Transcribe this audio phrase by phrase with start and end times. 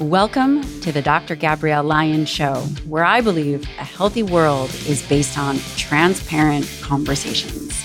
[0.00, 1.36] Welcome to the Dr.
[1.36, 2.54] Gabrielle Lyon Show,
[2.86, 7.78] where I believe a healthy world is based on transparent conversations.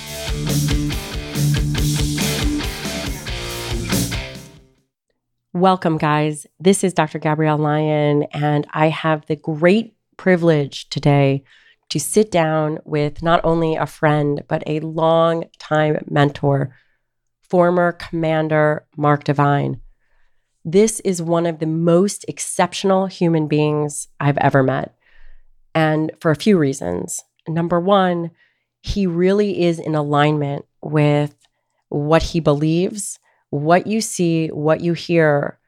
[5.52, 6.48] Welcome, guys.
[6.58, 7.20] This is Dr.
[7.20, 11.44] Gabrielle Lyon, and I have the great privilege today
[11.90, 16.74] to sit down with not only a friend, but a long time mentor,
[17.42, 19.82] former Commander Mark Divine.
[20.68, 24.96] This is one of the most exceptional human beings I've ever met.
[25.76, 27.24] And for a few reasons.
[27.48, 28.32] Number one,
[28.82, 31.36] he really is in alignment with
[31.90, 33.20] what he believes.
[33.52, 35.60] What you see, what you hear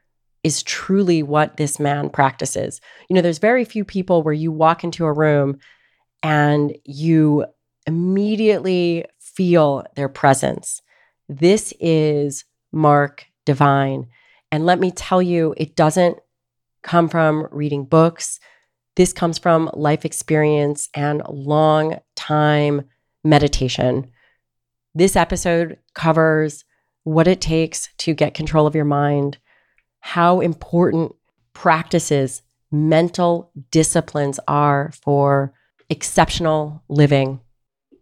[0.42, 2.80] is truly what this man practices.
[3.08, 5.58] You know, there's very few people where you walk into a room
[6.24, 7.46] and you
[7.86, 10.82] immediately feel their presence.
[11.28, 14.08] This is Mark Divine.
[14.50, 16.18] And let me tell you, it doesn't
[16.82, 18.40] come from reading books.
[18.96, 22.82] This comes from life experience and long time
[23.24, 24.10] meditation.
[24.94, 26.64] This episode covers
[27.04, 29.38] what it takes to get control of your mind,
[30.00, 31.14] how important
[31.52, 35.52] practices, mental disciplines are for
[35.88, 37.40] exceptional living.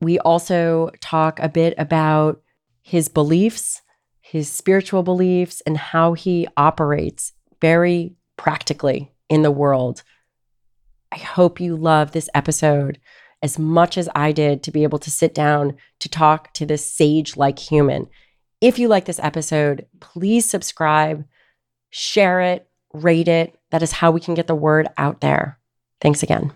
[0.01, 2.43] We also talk a bit about
[2.83, 3.83] his beliefs
[4.29, 10.03] his spiritual beliefs, and how he operates very practically in the world.
[11.13, 12.99] I hope you love this episode
[13.41, 16.85] as much as I did to be able to sit down to talk to this
[16.85, 18.09] sage like human.
[18.61, 21.25] If you like this episode, please subscribe,
[21.91, 23.57] share it, rate it.
[23.71, 25.61] That is how we can get the word out there.
[26.01, 26.53] Thanks again.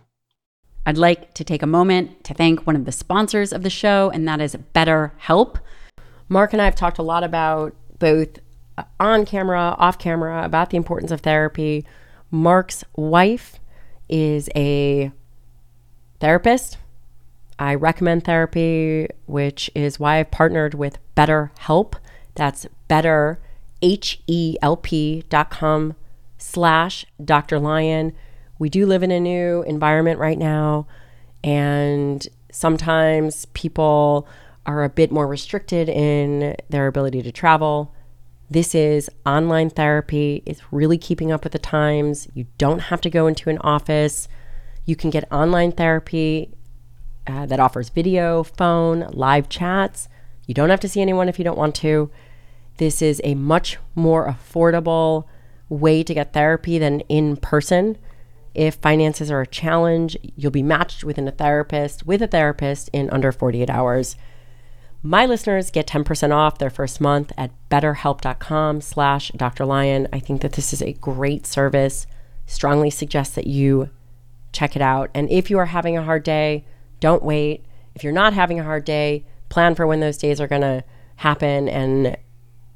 [0.85, 4.11] I'd like to take a moment to thank one of the sponsors of the show,
[4.13, 5.59] and that is BetterHelp.
[6.31, 8.39] Mark and I have talked a lot about both
[9.01, 11.85] on camera, off camera, about the importance of therapy.
[12.31, 13.59] Mark's wife
[14.09, 15.11] is a
[16.21, 16.79] therapist.
[17.59, 21.95] I recommend therapy, which is why I've partnered with BetterHelp.
[22.37, 23.41] That's better,
[23.83, 25.97] H-E-L-P dot com
[26.39, 27.59] slash Dr.
[27.59, 28.13] Lyon.
[28.61, 30.87] We do live in a new environment right now,
[31.43, 34.29] and sometimes people
[34.67, 37.95] are a bit more restricted in their ability to travel.
[38.51, 40.43] This is online therapy.
[40.45, 42.29] It's really keeping up with the times.
[42.35, 44.29] You don't have to go into an office.
[44.85, 46.53] You can get online therapy
[47.27, 50.09] uh, that offers video, phone, live chats.
[50.47, 52.11] You don't have to see anyone if you don't want to.
[52.79, 55.27] This is a much more affordable
[55.69, 57.97] way to get therapy than in person.
[58.55, 63.09] If finances are a challenge, you'll be matched within a therapist with a therapist in
[63.11, 64.17] under 48 hours.
[65.03, 69.65] My listeners get 10% off their first month at betterhelp.com slash Dr.
[69.65, 70.07] Lyon.
[70.13, 72.07] I think that this is a great service.
[72.45, 73.89] Strongly suggest that you
[74.53, 75.11] check it out.
[75.15, 76.67] And if you are having a hard day,
[76.99, 77.65] don't wait.
[77.95, 80.85] If you're not having a hard day, plan for when those days are going to
[81.17, 82.17] happen and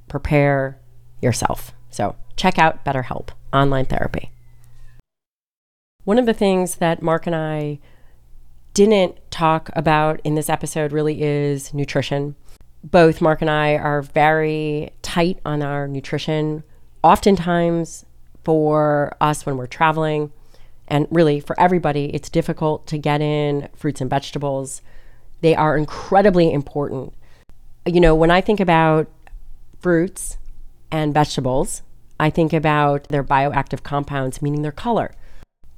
[0.09, 0.81] prepare
[1.21, 1.75] yourself.
[1.91, 4.31] So check out BetterHelp, online therapy.
[6.05, 7.81] One of the things that Mark and I
[8.75, 12.35] didn't talk about in this episode really is nutrition.
[12.83, 16.65] Both Mark and I are very tight on our nutrition.
[17.03, 18.05] Oftentimes,
[18.43, 20.33] for us when we're traveling,
[20.89, 24.83] and really for everybody, it's difficult to get in fruits and vegetables.
[25.41, 27.15] They are incredibly important.
[27.87, 29.09] You know, when I think about
[29.81, 30.37] fruits
[30.91, 31.83] and vegetables,
[32.21, 35.13] I think about their bioactive compounds, meaning their color.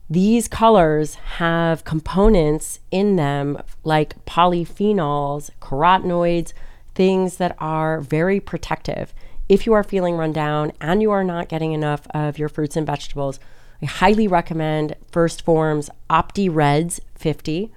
[0.09, 6.53] These colors have components in them like polyphenols, carotenoids,
[6.95, 9.13] things that are very protective.
[9.49, 12.77] If you are feeling run down and you are not getting enough of your fruits
[12.77, 13.41] and vegetables,
[13.83, 17.73] I highly recommend 1st Phorm's Opti Reds 50.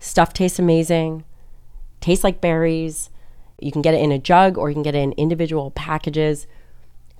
[0.00, 1.24] Stuff tastes amazing,
[2.00, 3.10] tastes like berries.
[3.60, 6.46] You can get it in a jug or you can get it in individual packages.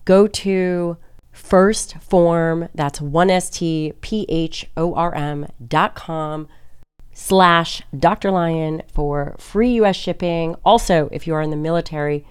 [0.04, 0.96] Go to
[1.40, 2.68] 1st Phorm.
[2.74, 6.48] that's one S T P H O R M dot com
[7.12, 8.30] slash Dr.
[8.30, 10.54] Lyon for free US shipping.
[10.64, 12.24] Also, if you are in the military,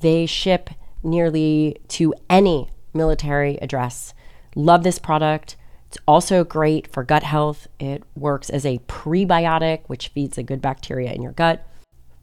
[0.00, 0.70] they ship
[1.02, 4.14] nearly to any military address.
[4.54, 5.56] Love this product.
[5.88, 7.68] It's also great for gut health.
[7.78, 11.66] It works as a prebiotic, which feeds the good bacteria in your gut.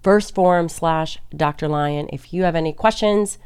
[0.03, 1.67] 1st Phorm slash Dr.
[1.67, 2.09] Lyon.
[2.11, 3.37] If you have any questions,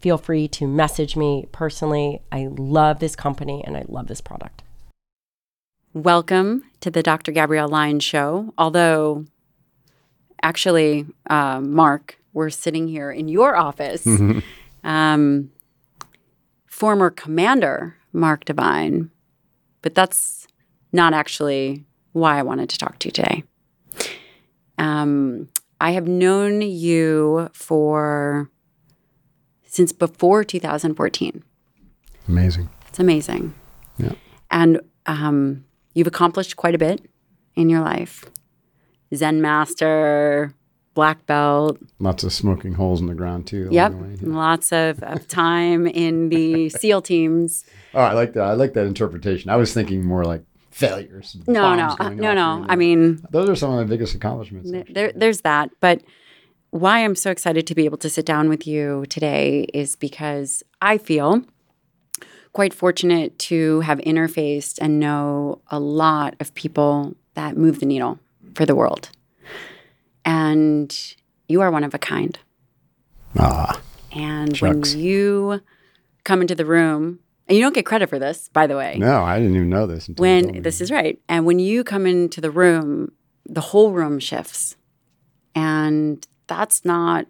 [0.00, 2.22] feel free to message me personally.
[2.32, 4.62] I love this company and I love this product.
[5.92, 7.32] Welcome to the Dr.
[7.32, 8.54] Gabrielle Lyon Show.
[8.56, 9.26] Although,
[10.42, 14.04] actually, uh, Mark, we're sitting here in your office.
[14.04, 14.40] Mm-hmm.
[14.82, 15.50] Um,
[16.64, 19.10] former commander Mark Divine,
[19.82, 20.48] but that's
[20.90, 23.44] not actually why I wanted to talk to you today.
[24.78, 25.50] Um,
[25.82, 28.48] I have known you for
[29.70, 31.44] since before 2014.
[32.28, 32.68] Amazing.
[32.88, 33.54] It's amazing.
[33.98, 34.12] Yeah.
[34.50, 35.64] And um,
[35.94, 37.08] you've accomplished quite a bit
[37.54, 38.24] in your life.
[39.14, 40.54] Zen master,
[40.94, 41.78] black belt.
[42.00, 43.68] Lots of smoking holes in the ground too.
[43.70, 43.92] Yep.
[43.92, 44.16] way.
[44.20, 47.64] Lots of, of time in the SEAL teams.
[47.94, 48.42] Oh, I like that.
[48.42, 49.50] I like that interpretation.
[49.50, 51.36] I was thinking more like failures.
[51.46, 52.66] No, no, uh, no, no.
[52.68, 54.72] I mean, those are some of my biggest accomplishments.
[54.90, 55.70] there, there's that.
[55.80, 56.02] But
[56.70, 60.62] why I'm so excited to be able to sit down with you today is because
[60.80, 61.42] I feel
[62.52, 68.18] quite fortunate to have interfaced and know a lot of people that move the needle
[68.54, 69.10] for the world.
[70.24, 70.96] And
[71.48, 72.38] you are one of a kind.
[73.38, 73.80] Ah,
[74.12, 74.94] And Shucks.
[74.94, 75.60] when you
[76.24, 78.96] come into the room, and you don't get credit for this, by the way.
[78.98, 80.06] no, I didn't even know this.
[80.08, 83.10] Until when this is right and when you come into the room
[83.44, 84.76] the whole room shifts
[85.56, 87.26] and that's not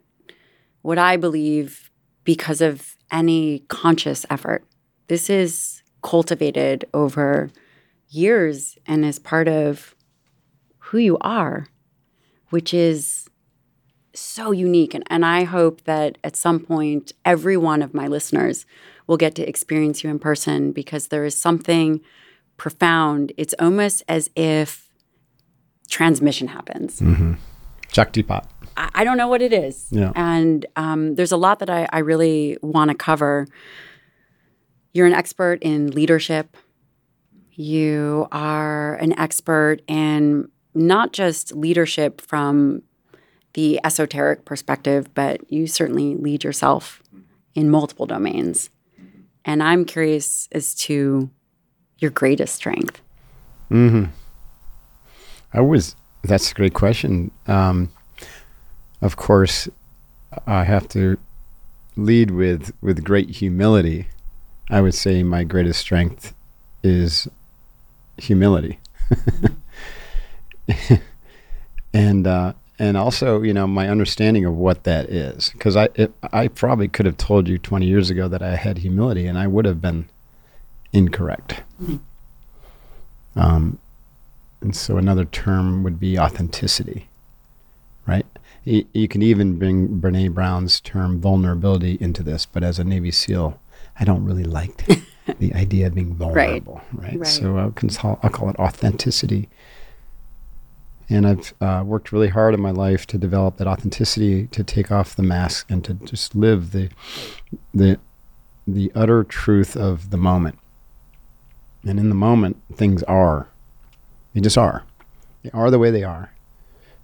[0.82, 1.90] what i believe
[2.24, 4.64] because of any conscious effort
[5.08, 7.50] this is cultivated over
[8.08, 9.94] years and is part of
[10.78, 11.66] who you are
[12.48, 13.28] which is
[14.14, 18.64] so unique and, and i hope that at some point every one of my listeners
[19.06, 22.00] will get to experience you in person because there is something
[22.60, 23.32] profound.
[23.38, 24.90] It's almost as if
[25.88, 27.00] transmission happens.
[27.00, 27.32] Mm-hmm.
[27.88, 28.44] Shaktipat.
[28.76, 29.86] I, I don't know what it is.
[29.90, 30.12] Yeah.
[30.14, 33.46] And um, there's a lot that I, I really want to cover.
[34.92, 36.56] You're an expert in leadership.
[37.52, 42.82] You are an expert in not just leadership from
[43.54, 47.02] the esoteric perspective, but you certainly lead yourself
[47.54, 48.70] in multiple domains.
[49.44, 51.30] And I'm curious as to
[51.98, 53.00] your greatest strength.
[55.52, 55.96] I was.
[56.22, 57.30] That's a great question.
[57.46, 57.90] Um,
[59.02, 59.68] of course,
[60.46, 61.18] I have to
[61.96, 64.06] lead with with great humility.
[64.68, 66.34] I would say my greatest strength
[66.82, 67.26] is
[68.18, 68.78] humility,
[71.92, 75.50] and uh, and also you know my understanding of what that is.
[75.50, 78.78] Because I it, I probably could have told you twenty years ago that I had
[78.78, 80.08] humility, and I would have been
[80.92, 81.62] incorrect.
[83.36, 83.78] Um,
[84.60, 87.08] and so another term would be authenticity?
[88.64, 93.10] You, you can even bring Brene Brown's term vulnerability into this, but as a Navy
[93.10, 93.58] SEAL,
[93.98, 94.86] I don't really like
[95.38, 97.18] the idea of being vulnerable, right?
[97.18, 97.26] Right.
[97.26, 99.48] So I'll, I'll call it authenticity.
[101.08, 104.92] And I've uh, worked really hard in my life to develop that authenticity, to take
[104.92, 106.88] off the mask, and to just live the
[107.74, 107.98] the
[108.66, 110.56] the utter truth of the moment.
[111.84, 113.48] And in the moment, things are
[114.34, 114.84] they just are.
[115.42, 116.30] They are the way they are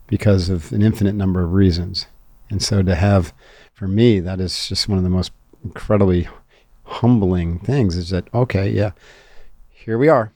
[0.06, 2.06] because of an infinite number of reasons.
[2.50, 3.32] And so to have,
[3.72, 5.32] for me, that is just one of the most
[5.64, 6.28] incredibly
[6.84, 8.92] humbling things is that, okay, yeah,
[9.70, 10.32] here we are,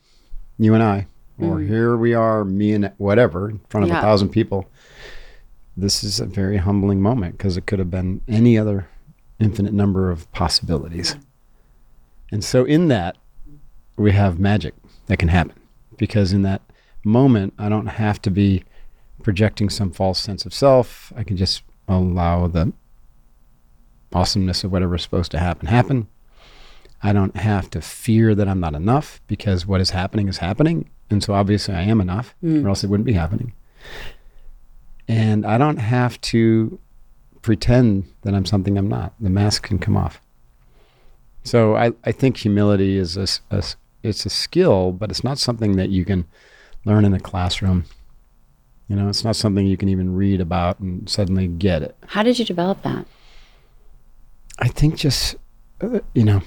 [0.57, 1.07] you and I,
[1.39, 1.67] or mm.
[1.67, 3.99] here we are, me and whatever, in front of Yeah.
[3.99, 4.69] a thousand people.
[5.77, 8.87] This is a very humbling moment because it could have been any other
[9.39, 11.15] infinite number of possibilities.
[12.31, 13.17] And so in that,
[13.95, 14.73] we have magic
[15.07, 15.55] that can happen
[15.97, 16.61] because in that
[17.03, 18.63] moment, I don't have to be
[19.23, 21.11] projecting some false sense of self.
[21.15, 22.73] I can just allow the
[24.13, 26.07] awesomeness of whatever's supposed to happen happen.
[27.03, 30.89] I don't have to fear that I'm not enough because what is happening is happening.
[31.09, 32.63] And so obviously I am enough, mm.
[32.63, 33.53] or else it wouldn't be happening.
[35.07, 36.79] And I don't have to
[37.41, 39.13] pretend that I'm something I'm not.
[39.19, 40.21] The mask can come off.
[41.43, 43.63] So I, I think humility is a, a
[44.03, 46.25] it's a skill, but it's not something that you can
[46.85, 47.85] learn in a classroom.
[48.91, 51.95] You know, it's not something you can even read about and suddenly get it.
[52.07, 53.05] How did you develop that?
[54.59, 55.37] I think just,
[55.79, 56.41] uh, you know,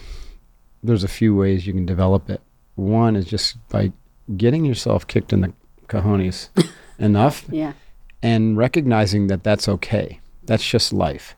[0.83, 2.43] there's a few ways you can develop it.
[2.75, 3.93] One is just by
[4.37, 5.55] getting yourself kicked in the
[5.89, 6.51] cojones
[6.99, 7.73] enough Yeah.
[8.23, 10.21] and recognizing that that's okay.
[10.43, 11.37] That's just life.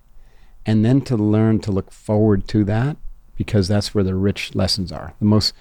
[0.66, 2.96] And then to learn to look forward to that
[3.36, 5.14] because that's where the rich lessons are.
[5.20, 5.54] The most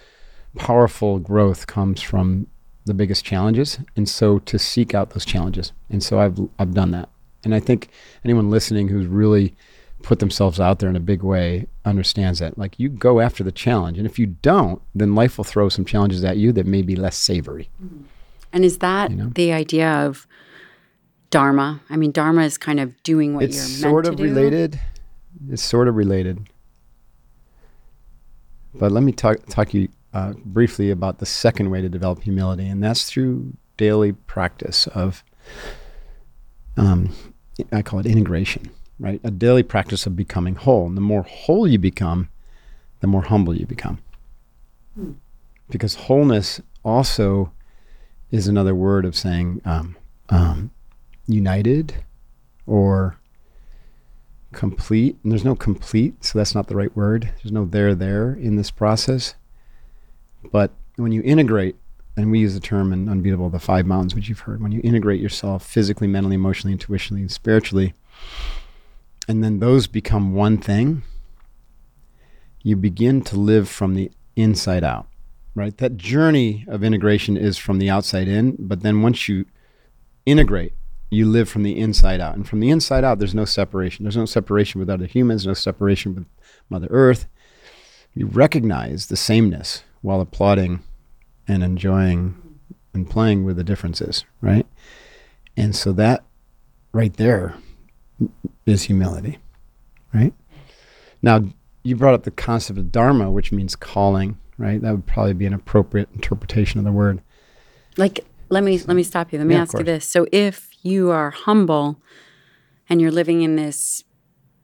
[0.58, 2.48] powerful growth comes from
[2.86, 3.80] the biggest challenges.
[3.96, 5.72] And so to seek out those challenges.
[5.90, 7.10] And so I've, I've done that.
[7.44, 7.90] And I think
[8.24, 9.56] anyone listening who's really
[10.02, 12.58] put themselves out there in a big way understands that.
[12.58, 13.98] Like you go after the challenge.
[13.98, 16.96] And if you don't, then life will throw some challenges at you that may be
[16.96, 17.70] less savory.
[17.84, 18.04] Mm-hmm.
[18.54, 19.32] And is that You know?
[19.34, 20.28] the idea of
[21.30, 21.82] dharma?
[21.90, 24.80] I mean, dharma is kind of doing what it's you're meant sort of related.
[25.50, 26.50] It's sort of related.
[28.74, 32.68] But let me talk talk you uh, briefly about the second way to develop humility,
[32.68, 35.24] and that's through daily practice of.
[36.78, 37.14] Um,
[37.72, 38.70] I call it integration,
[39.00, 39.20] right?
[39.24, 40.88] A daily practice of becoming whole.
[40.88, 42.30] And the more whole you become,
[43.00, 44.00] the more humble you become.
[45.70, 47.52] Because wholeness also
[48.32, 49.96] is another word of saying um,
[50.30, 50.72] um,
[51.28, 52.04] united
[52.66, 53.18] or
[54.52, 55.18] complete.
[55.24, 57.32] And there's no complete, so that's not the right word.
[57.42, 59.36] There's no there there in this process.
[60.52, 61.76] But when you integrate,
[62.18, 64.82] and we use the term in Unbeatable, the five mountains, which you've heard, when you
[64.84, 67.94] integrate yourself physically, mentally, emotionally, intuitionally, and spiritually,
[69.28, 71.04] and then those become one thing,
[72.62, 75.08] you begin to live from the inside out,
[75.54, 75.78] right?
[75.78, 79.46] That journey of integration is from the outside in, but then once you
[80.26, 80.74] integrate,
[81.12, 82.36] you live from the inside out.
[82.36, 84.04] And from the inside out, there's no separation.
[84.04, 86.26] There's no separation with other humans, no separation with
[86.70, 87.28] Mother Earth.
[88.14, 90.84] You recognize the sameness while applauding
[91.48, 92.36] and enjoying
[92.94, 94.68] and playing with the differences, right?
[95.58, 96.24] And so that
[96.92, 97.56] right there
[98.68, 99.40] is humility,
[100.14, 100.32] right?
[101.24, 101.46] Now,
[101.82, 104.80] you brought up the concept of dharma, which means calling, right?
[104.80, 107.22] That would probably be an appropriate interpretation of the word.
[107.98, 109.40] Like, let me let me stop you.
[109.40, 110.06] Let me yeah, ask you this.
[110.06, 112.00] So, if you are humble
[112.88, 114.04] and you're living in this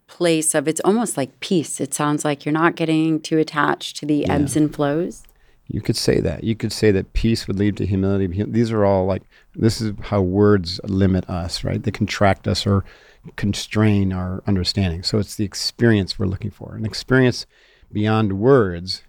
[0.08, 1.80] place of it's almost like peace.
[1.80, 4.34] It sounds like you're not getting too attached to the yeah.
[4.34, 5.24] ebbs and flows.
[5.74, 6.44] You could say that.
[6.44, 8.28] You could say that peace would lead to humility.
[8.44, 9.24] These are all like,
[9.56, 11.82] this is how words limit us, right?
[11.82, 12.84] They contract us or
[13.38, 15.02] constrain our understanding.
[15.02, 16.76] So it's the experience we're looking for.
[16.76, 17.46] An experience
[17.92, 19.04] beyond words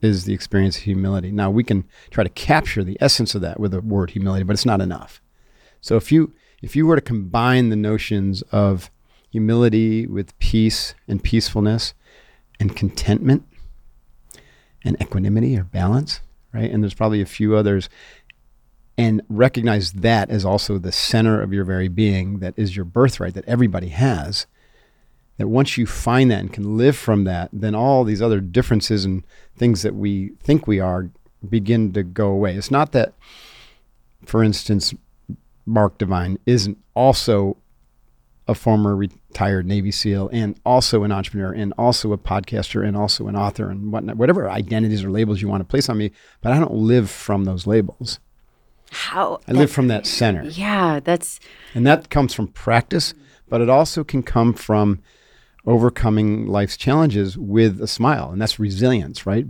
[0.00, 1.32] is the experience of humility.
[1.32, 4.52] Now, we can try to capture the essence of that with the word humility, but
[4.52, 5.20] it's not enough.
[5.80, 8.90] So if you if you were to combine the notions of
[9.30, 11.94] humility with peace and peacefulness
[12.60, 13.46] and contentment,
[14.88, 16.20] and equanimity or balance,
[16.52, 16.70] right?
[16.70, 17.88] And there's probably a few others.
[18.96, 23.34] And recognize that as also the center of your very being, that is your birthright
[23.34, 24.46] that everybody has.
[25.36, 29.04] That once you find that and can live from that, then all these other differences
[29.04, 29.24] and
[29.56, 31.10] things that we think we are
[31.48, 32.56] begin to go away.
[32.56, 33.12] It's not that,
[34.24, 34.94] for instance,
[35.64, 37.56] Mark Divine isn't also
[38.48, 43.28] a former retired Navy SEAL and also an entrepreneur and also a podcaster and also
[43.28, 46.10] an author and whatnot, whatever identities or labels you want to place on me.
[46.40, 48.18] But I don't live from those labels.
[48.90, 49.40] How?
[49.46, 50.44] I live from that center.
[50.44, 51.40] Yeah, that's.
[51.74, 53.12] And that comes from practice,
[53.50, 55.00] but it also can come from
[55.66, 58.30] overcoming life's challenges with a smile.
[58.30, 59.46] And that's resilience, right?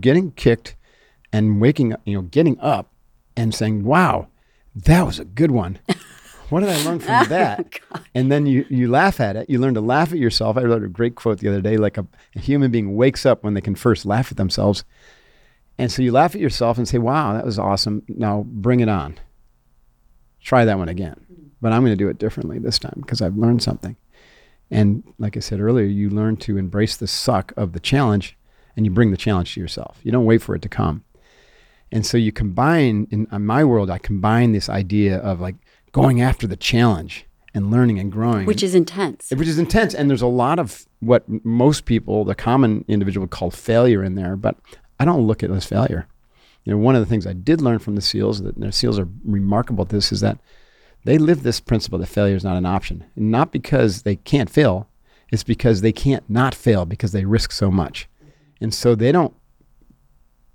[0.00, 0.74] Getting kicked
[1.34, 2.90] and waking up, you know, getting up
[3.36, 4.28] and saying, wow,
[4.74, 5.78] that was a good one.
[6.50, 7.78] What did I learn from oh, that?
[8.14, 9.50] and then you, you laugh at it.
[9.50, 10.56] You learn to laugh at yourself.
[10.56, 13.44] I read a great quote the other day like a, a human being wakes up
[13.44, 14.84] when they can first laugh at themselves.
[15.76, 18.02] And so you laugh at yourself and say, wow, that was awesome.
[18.08, 19.18] Now bring it on.
[20.40, 21.20] Try that one again.
[21.60, 23.96] But I'm going to do it differently this time because I've learned something.
[24.70, 28.36] And like I said earlier, you learn to embrace the suck of the challenge
[28.76, 29.98] and you bring the challenge to yourself.
[30.02, 31.04] You don't wait for it to come.
[31.90, 35.56] And so you combine, in, in my world, I combine this idea of like
[35.92, 38.46] going after the challenge and learning and growing.
[38.46, 39.30] Which is intense.
[39.30, 39.94] Which is intense.
[39.94, 44.14] And there's a lot of what most people, the common individual, would call failure in
[44.14, 44.56] there, but
[45.00, 46.06] I don't look at it as failure.
[46.64, 48.98] You know, one of the things I did learn from the SEALs, that the SEALs
[48.98, 50.38] are remarkable at this, is that
[51.04, 53.04] they live this principle that failure is not an option.
[53.16, 54.88] And not because they can't fail,
[55.30, 58.08] it's because they can't not fail because they risk so much.
[58.60, 59.34] And so they don't,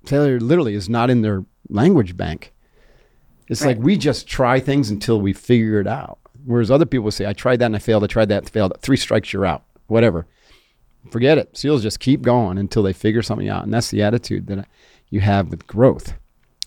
[0.06, 2.52] failure literally is not in their language bank.
[3.48, 3.76] It's right.
[3.76, 6.18] like we just try things until we figure it out.
[6.44, 8.04] Whereas other people say, I tried that and I failed.
[8.04, 8.78] I tried that and failed.
[8.80, 9.64] Three strikes, you're out.
[9.86, 10.26] Whatever.
[11.10, 11.56] Forget it.
[11.56, 13.64] SEALs just keep going until they figure something out.
[13.64, 14.66] And that's the attitude that
[15.10, 16.14] you have with growth.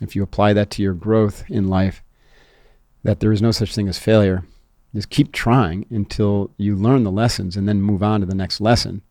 [0.01, 2.03] If you apply that to your growth in life,
[3.03, 4.43] that there is no such thing as failure.
[4.93, 8.61] Just keep trying until you learn the lessons and then move on to the next
[8.61, 9.01] lesson.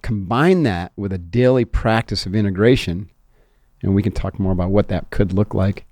[0.00, 3.08] Combine that with a daily practice of integration,
[3.82, 5.84] and we can talk more about what that could look like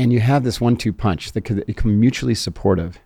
[0.00, 2.98] and you have this one-two punch that could become mutually supportive.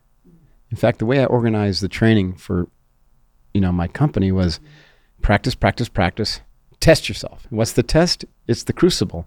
[0.71, 2.69] In fact, the way I organized the training for,
[3.53, 4.61] you know, my company was
[5.21, 6.41] practice, practice, practice,
[6.79, 7.49] test yourself.
[7.51, 8.25] What's the test?
[8.47, 9.27] It's the crucible,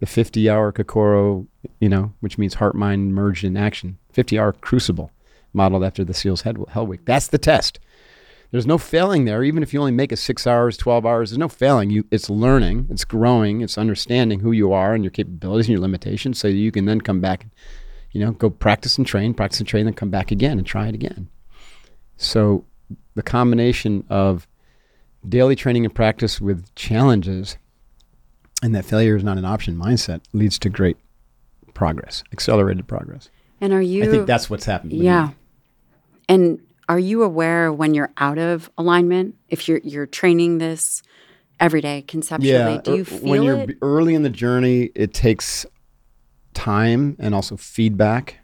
[0.00, 1.46] the 50-hour Kokoro,
[1.78, 3.98] you know, which means heart, mind merged in action.
[4.12, 5.12] 50-hour crucible,
[5.52, 7.04] modeled after the SEAL's Hell Week.
[7.04, 7.78] That's the test.
[8.52, 11.30] There's no failing there, even if you only make it six hours, 12 hours.
[11.30, 11.88] There's no failing.
[11.88, 15.80] You, it's learning, it's growing, it's understanding who you are and your capabilities and your
[15.80, 17.46] limitations so you can then come back,
[18.12, 20.86] you know, go practice and train, practice and train, then come back again and try
[20.86, 21.28] it again.
[22.18, 22.66] So
[23.14, 24.46] the combination of
[25.26, 27.56] daily training and practice with challenges
[28.62, 30.96] and that failure is not an option mindset leads to great
[31.74, 33.28] progress, accelerated progress.
[33.60, 34.04] And are you?
[34.04, 34.92] I think that's what's happened.
[34.92, 35.28] with yeah.
[35.28, 35.34] me.
[36.28, 39.34] And are you aware when you're out of alignment?
[39.48, 41.02] If you're you're training this
[41.60, 42.80] every day conceptually, Yeah.
[42.82, 43.76] do you er- feel when you're it?
[43.82, 45.64] early in the journey, it takes
[46.54, 48.38] time and also feedback,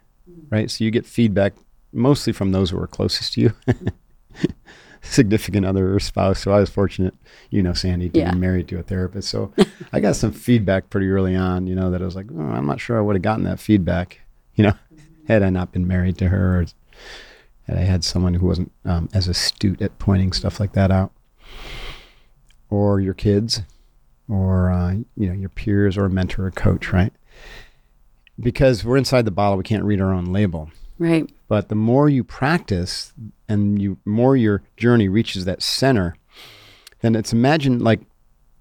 [0.49, 0.71] right?
[0.71, 1.53] So you get feedback
[1.93, 3.53] mostly from those who are closest to you.
[5.01, 6.39] Significant other or spouse.
[6.41, 7.13] So I was fortunate,
[7.51, 8.33] you know, Sandy, to Yeah.
[8.33, 9.29] be married to a therapist.
[9.29, 9.53] So
[9.93, 12.65] I got some feedback pretty early on, you know, that I was like, oh, I'm
[12.65, 14.19] not sure I would have gotten that feedback,
[14.55, 14.73] you know,
[15.27, 16.65] had I not been married to her or
[17.69, 21.11] had I had someone who wasn't um, as astute at pointing stuff like that out.
[22.69, 23.61] Or your kids,
[24.27, 27.11] or uh, you know your peers, or a mentor, or coach, right?
[28.39, 30.69] Because we're inside the bottle, we can't read our own label.
[30.99, 31.29] right?
[31.47, 33.11] But the more you practice,
[33.47, 36.15] and you more your journey reaches that center,
[37.01, 38.01] then it's imagine like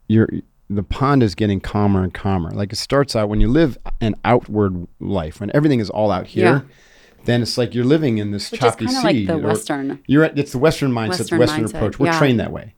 [0.09, 0.29] your
[0.71, 2.51] the pond is getting calmer and calmer.
[2.51, 6.27] Like it starts out when you live an outward life, when everything is all out
[6.29, 6.65] here.
[7.25, 9.03] Then it's like you're living in this Which choppy of sea.
[9.03, 10.03] like the Western.
[10.07, 11.99] you're at, it's the Western mindset, Western the Western mindset, approach.
[11.99, 12.19] We're yeah.
[12.19, 12.75] trained that way,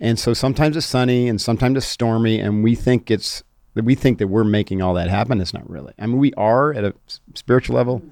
[0.00, 3.42] and so sometimes it's sunny and sometimes it's stormy, and we think it's
[3.74, 5.40] that we think that we're making all that happen.
[5.40, 5.94] It's not really.
[5.98, 6.94] I mean, we are at a
[7.34, 8.02] spiritual level,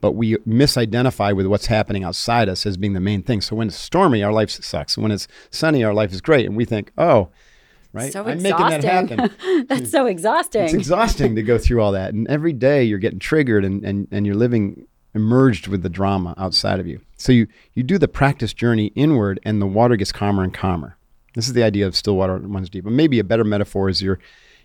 [0.00, 3.40] but we misidentify with what's happening outside us as being the main thing.
[3.40, 4.96] So when it's stormy, our life sucks.
[4.96, 7.28] When it's sunny, our life is great, and we think, oh,
[7.92, 9.66] right, So I'm making that happen.
[9.68, 10.62] That's so exhausting.
[10.62, 12.14] It's exhausting to go through all that.
[12.14, 16.34] And every day you're getting triggered and, and, and you're living emerged with the drama
[16.38, 17.00] outside of you.
[17.16, 20.96] So you, you do the practice journey inward and the water gets calmer and calmer.
[21.34, 22.84] This is the idea of still water runs deep.
[22.84, 24.18] But maybe a better metaphor is you're,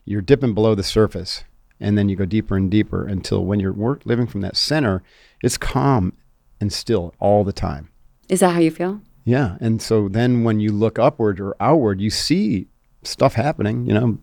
[0.06, 1.44] you're dipping below the surface
[1.80, 5.04] and then you go deeper and deeper until when you're work, living from that center,
[5.44, 6.14] it's calm
[6.60, 7.90] and still all the time.
[8.30, 9.02] Is that how you feel?
[9.24, 9.58] Yeah.
[9.60, 12.68] And so then when you look upward or outward, you see
[13.04, 14.18] stuff happening, you know,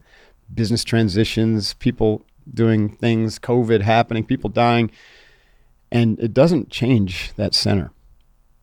[0.52, 4.90] business transitions, people doing things, COVID happening, people dying.
[5.94, 7.92] And it doesn't change that center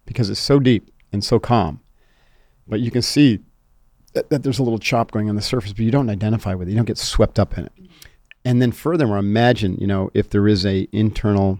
[0.06, 1.80] because it's so deep and so calm.
[2.68, 3.40] But you can see
[4.14, 6.68] that, that there's a little chop going on the surface, but you don't identify with
[6.68, 6.72] it.
[6.72, 7.72] You don't get swept up in it.
[8.44, 11.60] And then furthermore, imagine, you know, if there is a internal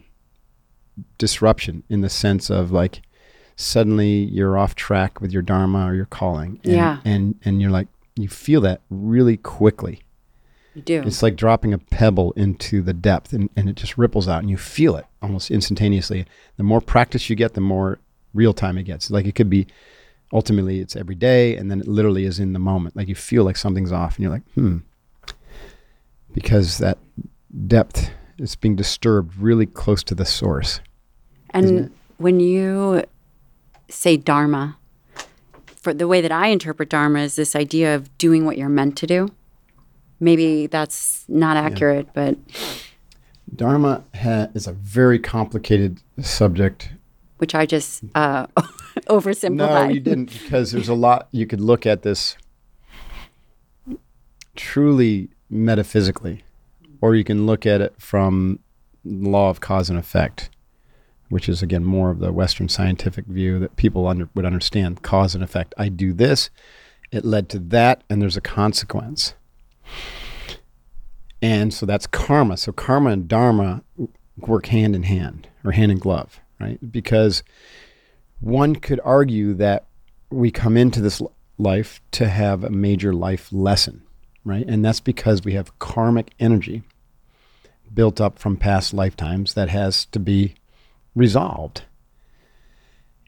[1.18, 3.00] disruption in the sense of like
[3.56, 6.60] suddenly you're off track with your dharma or your calling.
[6.64, 7.00] And, Yeah.
[7.04, 10.02] And and you're like you feel that really quickly.
[10.74, 11.02] You do.
[11.02, 14.48] It's like dropping a pebble into the depth and, and it just ripples out and
[14.48, 16.24] you feel it almost instantaneously.
[16.56, 17.98] The more practice you get, the more
[18.32, 19.10] real time it gets.
[19.10, 19.66] Like it could be
[20.32, 22.96] ultimately it's every day and then it literally is in the moment.
[22.96, 24.78] Like you feel like something's off and you're like, hmm.
[26.32, 26.96] Because that
[27.66, 30.80] depth is being disturbed really close to the source.
[31.50, 33.04] And when you
[33.90, 34.78] say dharma,
[35.66, 38.96] for the way that I interpret dharma is this idea of doing what you're meant
[38.98, 39.28] to do.
[40.22, 42.38] Maybe that's not accurate, but
[43.56, 46.92] Dharma ha- is a very complicated subject.
[47.38, 48.46] which I just uh,
[49.08, 49.56] oversimplified.
[49.56, 52.36] No, you didn't, because there's a lot you could look at this
[54.54, 56.44] truly metaphysically,
[57.00, 58.60] or you can look at it from
[59.04, 60.50] the law of cause and effect,
[61.30, 65.34] which is again more of the Western scientific view that people under, would understand cause
[65.34, 65.74] and effect.
[65.76, 66.48] I do this,
[67.10, 69.34] it led to that, and there's a consequence.
[71.40, 72.56] And so that's karma.
[72.56, 73.82] So karma and dharma
[74.36, 76.78] work hand in hand or hand in glove, right?
[76.92, 77.42] Because
[78.40, 79.86] one could argue that
[80.30, 81.20] we come into this
[81.58, 84.02] life to have a major life lesson,
[84.44, 84.64] right?
[84.66, 86.82] And that's because we have karmic energy
[87.92, 90.54] built up from past lifetimes that has to be
[91.14, 91.82] resolved.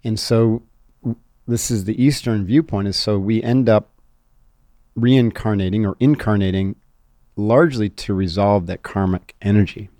[0.02, 0.62] And so
[1.46, 3.90] this is the Eastern viewpoint is so we end up
[4.96, 6.76] reincarnating or incarnating
[7.36, 9.90] largely to resolve that karmic energy.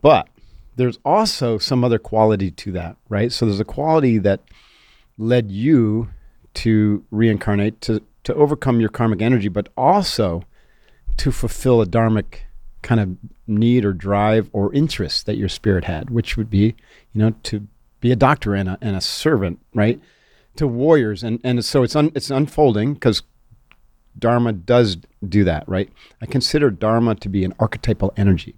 [0.00, 0.28] But
[0.76, 3.32] there's also some other quality to that, right?
[3.32, 4.40] So there's a quality that
[5.18, 6.08] led you
[6.54, 10.44] to reincarnate to to overcome your karmic energy, but also
[11.18, 12.38] to fulfill a dharmic
[12.82, 16.74] kind of need or drive or interest that your spirit had, which would be,
[17.12, 17.66] you know, to
[18.00, 20.00] be a doctor and a, and a servant, right?
[20.56, 23.22] To warriors, and and so it's un, it's unfolding because
[24.18, 24.96] dharma does
[25.28, 25.90] do that, right?
[26.20, 28.54] I consider dharma to be an archetypal energy.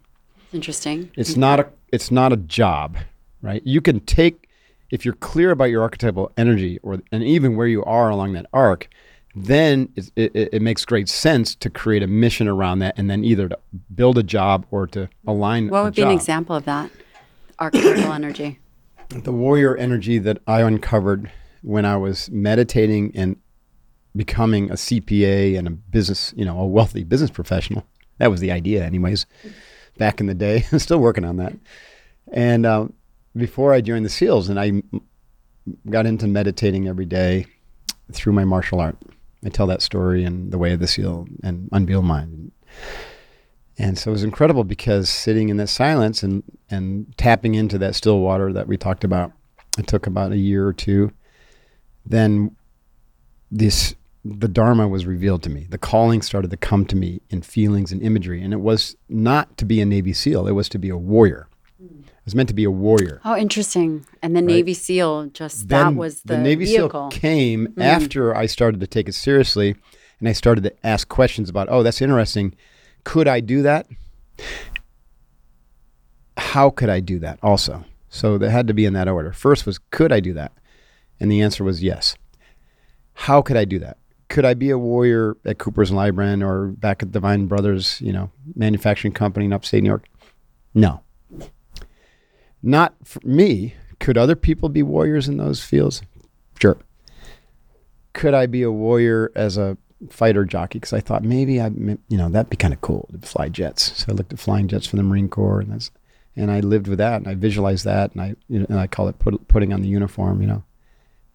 [0.52, 1.10] Interesting.
[1.16, 2.96] It's not a it's not a job,
[3.42, 3.62] right?
[3.64, 4.48] You can take
[4.90, 8.46] if you're clear about your archetypal energy or and even where you are along that
[8.52, 8.88] arc,
[9.34, 13.24] then it, it, it makes great sense to create a mission around that and then
[13.24, 13.58] either to
[13.94, 16.90] build a job or to align What would be an example of that?
[17.58, 18.58] Archetypal energy.
[19.08, 21.30] the warrior energy that I uncovered
[21.62, 23.36] when I was meditating and
[24.16, 27.86] becoming a CPA and a business, you know, a wealthy business professional.
[28.18, 29.26] That was the idea, anyways,
[29.98, 30.64] back in the day.
[30.72, 31.52] I'm still working on that.
[32.32, 32.88] And uh,
[33.36, 34.82] before I joined the SEALs, and I
[35.90, 37.46] got into meditating every day
[38.12, 38.96] through my martial art.
[39.44, 42.52] I tell that story in The Way of the SEAL and Unbeatable Mind.
[43.78, 47.94] And so it was incredible because sitting in that silence and, and tapping into that
[47.94, 49.32] still water that we talked about,
[49.78, 51.12] it took about a year or two.
[52.06, 52.56] Then
[53.50, 53.94] this
[54.28, 55.66] the Dharma was revealed to me.
[55.68, 58.42] The calling started to come to me in feelings and imagery.
[58.42, 61.48] And it was not to be a Navy SEAL, it was to be a warrior.
[61.78, 63.20] It was meant to be a warrior.
[63.24, 64.04] Oh, interesting.
[64.20, 67.10] And the Navy SEAL just that was the, Navy vehicle.
[67.10, 67.82] SEAL came mm.
[67.82, 69.76] after I started to take it seriously
[70.18, 72.54] and I started to ask questions about, oh, that's interesting.
[73.04, 73.86] Could I do that?
[76.36, 77.84] How could I do that also?
[78.08, 79.32] So they had to be in that order.
[79.32, 80.52] First was, could I do that?
[81.20, 82.16] And the answer was yes.
[83.14, 83.98] How could I do that?
[84.28, 88.12] Could I be a warrior at Coopers and Lybrand or back at Divine Brothers, you
[88.12, 90.04] know, manufacturing company in upstate New York?
[90.74, 91.00] No.
[92.62, 93.74] Not for me.
[94.00, 96.02] Could other people be warriors in those fields?
[96.60, 96.76] Sure.
[98.12, 99.78] Could I be a warrior as a
[100.10, 100.78] fighter jockey?
[100.78, 104.04] Because I thought maybe I, you know, that'd be kind of cool to fly jets.
[104.04, 105.90] So I looked at flying jets for the Marine Corps, and that's,
[106.34, 108.86] and I lived with that, and I visualized that, and I, you know, and I
[108.86, 110.64] call it put, putting on the uniform, you know.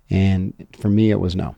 [0.09, 1.55] And for me, it was no.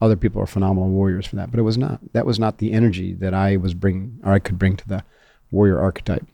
[0.00, 2.00] Other people are phenomenal warriors for that, but it was not.
[2.12, 5.04] That was not the energy that I was bringing, or I could bring to the
[5.50, 6.26] warrior archetype.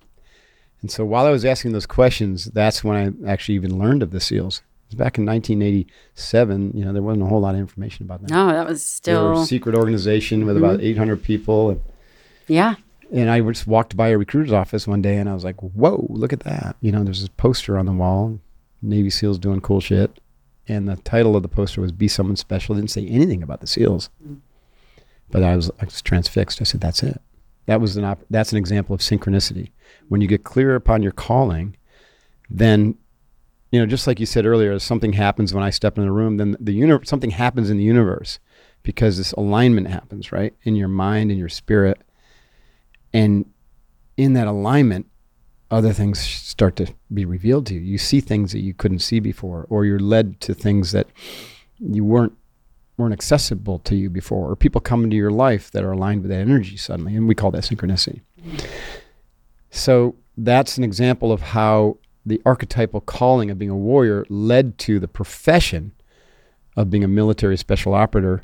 [0.81, 4.11] And so while I was asking those questions, that's when I actually even learned of
[4.11, 4.59] the SEALs.
[4.59, 6.73] It was back in 1987.
[6.75, 8.31] You know, there wasn't a whole lot of information about that.
[8.31, 10.87] No, that was They were still a secret organization with about mm-hmm.
[10.87, 11.71] 800 people.
[11.71, 11.81] And,
[12.49, 12.75] yeah.
[13.13, 16.05] and I just walked by a recruiter's office one day and I was like, whoa,
[16.11, 16.75] look at that.
[16.81, 18.41] You know, there's this poster on the wall,
[18.83, 20.19] Navy SEALs doing cool shit.
[20.69, 22.75] And the title of the poster was Be Someone Special.
[22.75, 24.11] It didn't say anything about the SEALs.
[24.25, 24.41] Mm.
[25.31, 26.61] But I was, I was transfixed.
[26.61, 27.21] I said, that's it.
[27.67, 29.71] That was an op- that's an example of synchronicity.
[30.09, 31.77] When you get clear upon your calling,
[32.51, 32.97] then
[33.71, 36.37] you know, just like you said earlier, something happens when I step in the room,
[36.37, 38.39] then the universe something happens in the universe
[38.83, 40.55] because this alignment happens, right?
[40.65, 42.03] In your mind and your spirit.
[43.15, 43.47] And
[44.17, 45.07] in that alignment,
[45.73, 47.81] other things start to be revealed to you.
[47.81, 51.09] You see things that you couldn't see before, or you're led to things that
[51.81, 52.35] you weren't
[52.99, 56.31] weren't accessible to you before, or people come into your life that are aligned with
[56.31, 58.21] that energy suddenly, and we call that synchronicity.
[59.71, 65.01] So that's an example of how the archetypal calling of being a warrior led to
[65.01, 65.93] the profession
[66.77, 68.43] of being a military special operator.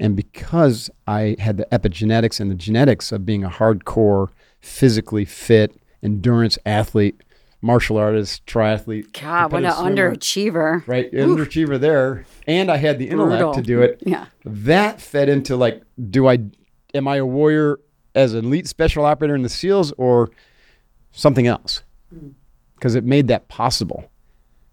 [0.00, 4.28] And because I had the epigenetics and the genetics of being a hardcore,
[4.60, 7.20] physically fit, endurance athlete,
[7.60, 9.12] martial artist, triathlete.
[9.18, 10.86] God, what an swimmer, underachiever.
[10.86, 12.24] Right, underachiever there.
[12.46, 13.54] And I had the intellect Brutal.
[13.54, 14.26] to do it Yeah.
[14.44, 16.38] that fed into like do i
[16.94, 17.78] am i a warrior
[18.14, 20.30] as an elite special operator in the seals or
[21.12, 22.30] something else hmm.
[22.74, 24.10] because it made that possible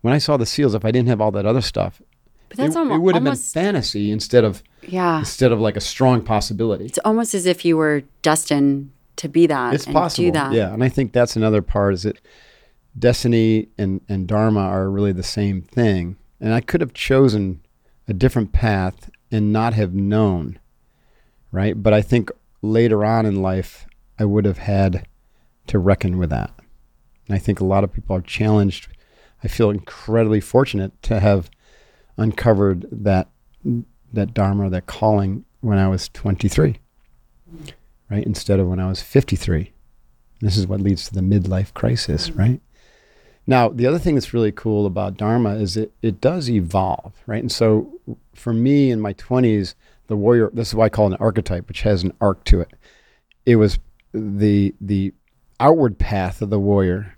[0.02, 2.02] when i saw the seals if i didn't have all that other stuff
[2.50, 5.20] But that's it, it would have almost been fantasy instead of yeah.
[5.20, 9.48] instead of like a strong possibility It's almost as if you were destined to be
[9.48, 10.28] that it's and possible.
[10.28, 10.54] do that.
[10.54, 12.20] yeah and i think that's another part is that
[12.98, 16.18] destiny and, and dharma are really the same thing.
[16.42, 17.62] And i could have chosen
[18.08, 20.60] a different path and not have known
[21.52, 21.82] right?
[21.82, 23.86] But i think later on in life
[24.18, 25.08] i would have had
[25.68, 26.52] to reckon with that.
[27.28, 28.88] And i think a lot of people are challenged.
[29.44, 31.50] I feel incredibly fortunate to have
[32.18, 33.30] uncovered that
[34.14, 36.80] that dharma that calling when i was 23
[38.10, 39.72] right instead of when i was 53
[40.42, 42.40] this is what leads to the midlife crisis, mm-hmm.
[42.40, 42.62] right?
[43.46, 47.42] Now, the other thing that's really cool about Dharma is it, it does evolve, right?
[47.42, 48.00] And so
[48.36, 49.74] for me in my 20s,
[50.08, 52.62] the warrior, this is why I call it an archetype, which has an arc to
[52.62, 52.72] it.
[53.46, 53.80] It was
[54.14, 55.14] the the
[55.60, 57.16] outward path of the warrior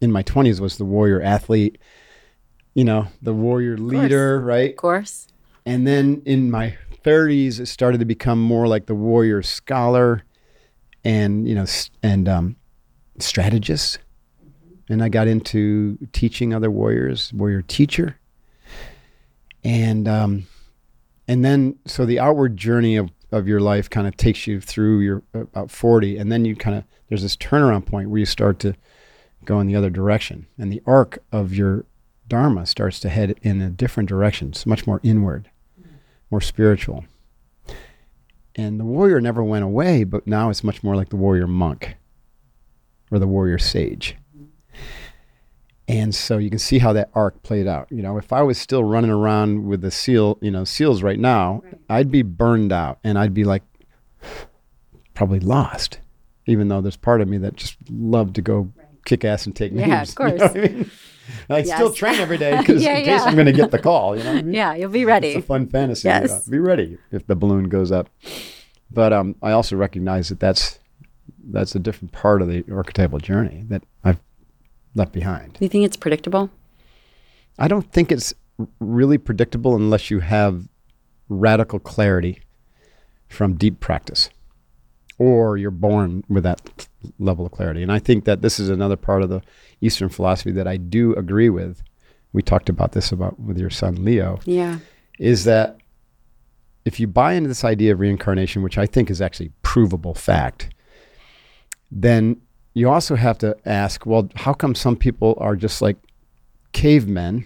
[0.00, 1.78] in my 20s was the warrior athlete,
[2.74, 4.70] you know, the warrior leader, right?
[4.70, 5.28] Of course.
[5.64, 10.24] And then in my 30s, it started to become more like the warrior scholar
[11.04, 11.64] and, you know,
[12.02, 12.56] and um,
[13.18, 14.00] strategist.
[14.88, 18.18] And I got into teaching other warriors, warrior teacher.
[19.62, 20.46] And, um,
[21.28, 25.00] and then, so the outward journey of, of your life kind of takes you through
[25.00, 26.18] your about 40.
[26.18, 28.74] And then you kind of, there's this turnaround point where you start to
[29.44, 30.46] go in the other direction.
[30.58, 31.84] And the arc of your
[32.28, 34.48] Dharma starts to head in a different direction.
[34.48, 35.48] It's much more inward,
[36.30, 37.04] more spiritual.
[38.54, 41.96] And the warrior never went away, but now it's much more like the warrior monk
[43.10, 44.16] or the warrior sage.
[45.88, 47.86] And so you can see how that arc played out.
[47.92, 51.18] You know, if I was still running around with the seal, you know, seals right
[51.18, 53.62] now, I'd be burned out and I'd be like
[55.14, 56.00] probably lost.
[56.46, 58.72] Even though there's part of me that just loved to go
[59.04, 59.88] kick ass and take names.
[59.88, 60.90] Yeah, of you know course.
[61.50, 61.54] I?
[61.56, 63.24] I still train every day because Yeah, in case yeah.
[63.24, 64.16] I'm going to get the call.
[64.16, 64.54] You know I mean?
[64.54, 65.28] Yeah, you'll be ready.
[65.28, 66.08] It's a fun fantasy.
[66.08, 66.30] Yes.
[66.30, 68.08] uh, be ready if the balloon goes up.
[68.90, 70.78] But um, I also recognize that that's
[71.48, 74.20] that's a different part of the archetypal journey that I've
[74.94, 75.54] left behind.
[75.54, 76.50] Do you think it's predictable?
[77.58, 78.34] I don't think it's
[78.80, 80.68] really predictable unless you have
[81.28, 82.40] radical clarity
[83.28, 84.30] from deep practice
[85.18, 87.82] or you're born with that level of clarity.
[87.82, 89.42] And I think that this is another part of the
[89.80, 91.82] Eastern philosophy that I do agree with.
[92.32, 94.78] We talked about this about with your son Leo Yeah.
[95.18, 95.78] is that
[96.84, 100.68] if you buy into this idea of reincarnation, which I think is actually provable fact,
[101.90, 102.40] then
[102.74, 105.96] you also have to ask, well, how come some people are just like
[106.72, 107.44] cavemen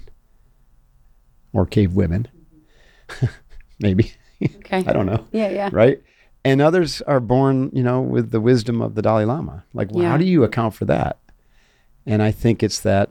[1.52, 2.26] or cave women?
[3.80, 4.12] Maybe.
[4.42, 4.78] Okay.
[4.86, 5.24] I don't know.
[5.32, 5.70] Yeah, yeah.
[5.72, 6.02] Right?
[6.44, 9.64] And others are born, you know, with the wisdom of the Dalai Lama.
[9.74, 10.10] Like, well, Yeah.
[10.10, 11.18] how do you account for that?
[12.06, 13.10] And I think it's that,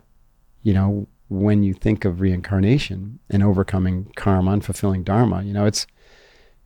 [0.63, 5.65] you know, when you think of reincarnation and overcoming karma and fulfilling dharma, you know,
[5.65, 5.86] it's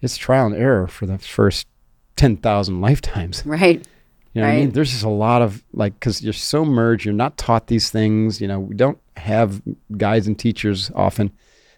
[0.01, 1.67] it's trial and error for the first
[2.15, 3.45] ten thousand lifetimes.
[3.45, 3.85] Right.
[4.33, 4.65] You know what I mean?
[4.65, 4.73] Right.
[4.73, 8.41] There's just a lot of like because you're so merged, you're not taught these things.
[8.41, 9.61] You know, we don't have
[9.97, 11.31] guides and teachers often.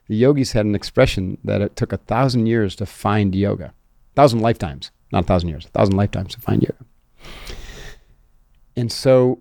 [0.08, 3.74] The yogis had an expression that it took a thousand years to find yoga,
[4.16, 6.86] thousand lifetimes, not a thousand years, a thousand lifetimes to find yoga.
[8.76, 9.40] And so,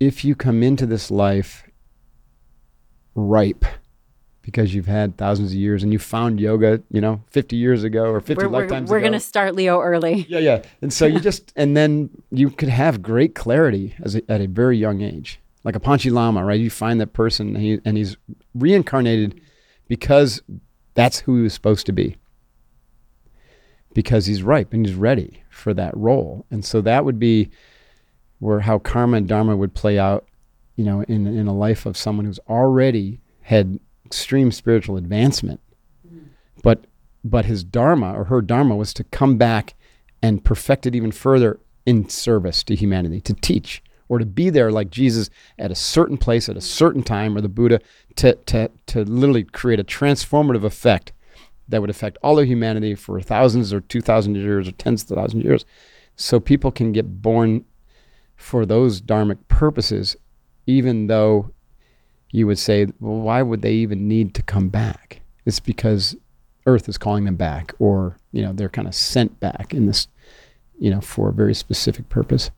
[0.00, 1.64] if you come into this life
[3.14, 3.64] ripe
[4.42, 8.04] because you've had thousands of years and you found yoga, you know, 50 years ago
[8.04, 9.04] or 50 We're, we're, lifetimes we're ago.
[9.04, 10.22] going to start Leo early.
[10.28, 10.62] Yeah, yeah.
[10.80, 14.46] And so you just, and then you could have great clarity as a, at a
[14.46, 16.58] very young age, like a Panchen Lama, right?
[16.58, 18.16] You find that person, and, he, and he's
[18.54, 19.38] reincarnated
[19.86, 20.40] because
[20.98, 22.16] that's who he was supposed to be,
[23.94, 26.44] because he's ripe and he's ready for that role.
[26.50, 27.50] And so that would be
[28.40, 30.26] where how karma and dharma would play out,
[30.74, 35.60] you know, in in a life of someone who's already had extreme spiritual advancement,
[36.04, 36.26] mm-hmm.
[36.64, 36.86] but
[37.22, 39.74] but his dharma or her dharma was to come back
[40.20, 44.70] and perfect it even further in service to humanity, to teach or to be there
[44.70, 47.80] like Jesus at a certain place at a certain time, or the Buddha
[48.16, 51.12] to to to literally create a transformative effect
[51.68, 55.16] that would affect all of humanity for thousands or two thousand years or tens of
[55.16, 55.64] thousands of years,
[56.16, 57.64] so people can get born
[58.36, 60.16] for those dharmic purposes,
[60.66, 61.50] even though
[62.30, 65.20] you would say, well, why would they even need to come back?
[65.44, 66.16] It's because
[66.66, 70.08] Earth is calling them back, or you know they're kind of sent back in this,
[70.78, 72.50] you know, for a very specific purpose.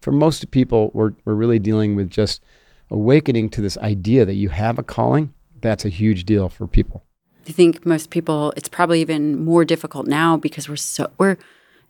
[0.00, 2.42] For most people, we're we're really dealing with just
[2.90, 5.32] awakening to this idea that you have a calling.
[5.60, 7.04] That's a huge deal for people.
[7.46, 11.38] I think most people, it's probably even more difficult now because we're so, we're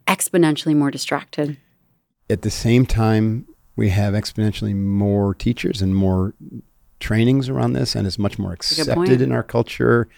[0.06, 1.56] exponentially more distracted.
[2.30, 6.34] At the same time, we have exponentially more teachers and more
[7.00, 10.08] trainings around this, and it's much more accepted in our culture.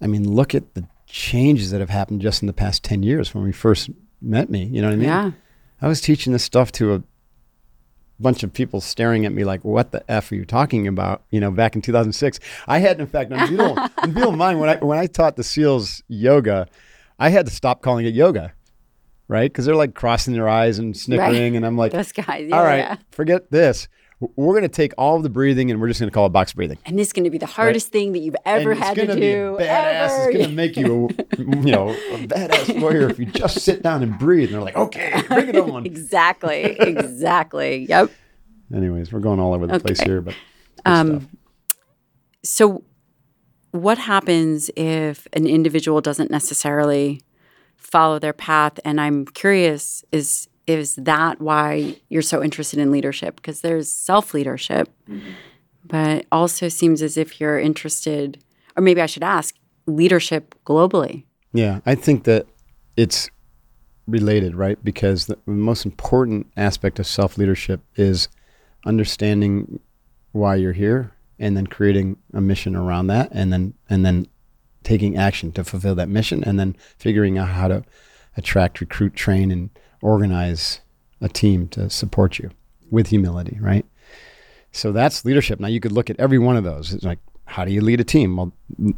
[0.00, 3.34] I mean, look at the changes that have happened just in the past 10 years
[3.34, 4.64] when we first met me.
[4.64, 5.08] You know what I mean?
[5.08, 5.30] Yeah.
[5.82, 7.02] I was teaching this stuff to a
[8.20, 11.24] bunch of people staring at me like, what the F are you talking about?
[11.30, 12.38] You know, back in 2006.
[12.68, 15.36] I had, in fact, if you don't, if you mind, when I, when I taught
[15.36, 16.68] the SEALs yoga,
[17.18, 18.52] I had to stop calling it yoga,
[19.26, 19.50] right?
[19.50, 21.56] Because they're like crossing their eyes and snickering.
[21.56, 22.46] And I'm like, Those guys.
[22.48, 22.96] Yeah, all right, yeah.
[23.10, 23.88] forget this.
[24.36, 26.30] We're going to take all of the breathing and we're just going to call it
[26.30, 26.78] box breathing.
[26.86, 29.56] And this is going to be the hardest thing that you've ever had to do.
[29.58, 30.26] Badass.
[30.26, 31.08] It's going to make you,
[31.38, 31.94] a, you know, a
[32.26, 34.48] badass warrior if you just sit down and breathe.
[34.48, 35.86] And they're like, okay, bring it on.
[35.86, 36.62] exactly.
[36.78, 37.86] Exactly.
[37.88, 38.10] Yep.
[38.74, 40.34] Anyways, we're going all over the place here, but
[40.84, 41.30] Um, stuff.
[42.44, 42.84] So,
[43.72, 47.22] what happens if an individual doesn't necessarily
[47.76, 48.78] follow their path?
[48.84, 53.36] And I'm curious is is that why you're so interested in leadership?
[53.36, 55.30] Because there's self leadership, mm-hmm.
[55.84, 58.42] but also seems as if you're interested,
[58.76, 59.54] or maybe I should ask,
[59.86, 61.24] leadership globally.
[61.52, 62.46] Yeah, I think that
[62.96, 63.28] it's
[64.06, 64.82] related, right?
[64.82, 68.28] Because the most important aspect of self leadership is
[68.84, 69.80] understanding
[70.32, 74.26] why you're here and then creating a mission around that and then and then
[74.82, 77.84] taking action to fulfill that mission and then figuring out how to
[78.36, 79.70] attract, recruit, train and
[80.02, 80.80] organize
[81.20, 82.50] a team to support you
[82.90, 83.86] with humility, right?
[84.72, 85.60] So that's leadership.
[85.60, 86.92] Now you could look at every one of those.
[86.92, 88.36] It's like, how do you lead a team?
[88.36, 88.52] Well,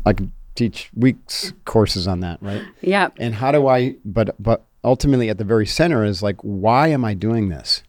[0.07, 2.63] I could teach weeks courses on that, right?
[2.81, 3.09] Yeah.
[3.19, 3.97] And how do I?
[4.05, 7.83] But but ultimately, at the very center is like, why am I doing this?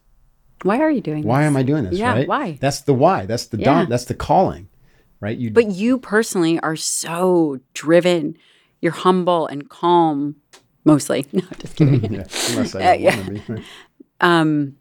[0.63, 1.27] Why are you doing this?
[1.27, 1.47] Why this?
[1.47, 1.93] am I doing this?
[1.99, 2.27] Yeah, right?
[2.27, 2.57] why?
[2.59, 3.25] That's the why.
[3.27, 3.65] That's the Yeah.
[3.65, 4.67] dom- that's the calling,
[5.19, 5.37] right?
[5.37, 8.35] You But you personally are so driven.
[8.81, 10.35] You're humble and calm,
[10.85, 11.25] mostly.
[11.33, 12.13] No, just kidding.
[12.13, 13.21] yeah, unless I Uh, yeah.
[13.29, 13.41] be.
[14.21, 14.77] um,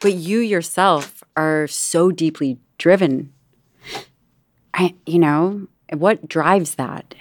[0.00, 3.32] but you yourself are so deeply driven.
[4.74, 7.14] I, you know, what drives that?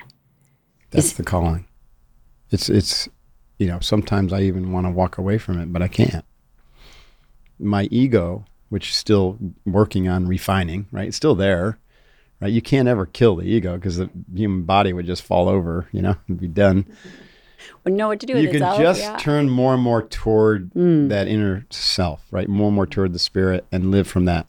[0.91, 1.65] That's the calling.
[2.49, 3.09] It's it's
[3.59, 6.23] you know sometimes I even want to walk away from it, but I can't.
[7.59, 11.07] My ego, which is still working on refining, right?
[11.07, 11.79] It's still there,
[12.39, 12.51] right?
[12.51, 16.01] You can't ever kill the ego because the human body would just fall over, you
[16.01, 16.85] know, and be done.
[17.83, 18.79] Wouldn't know what to do with you can itself.
[18.79, 19.17] just yeah.
[19.17, 21.09] turn more and more toward mm.
[21.09, 22.47] that inner self, right?
[22.47, 24.47] More and more toward the spirit and live from that.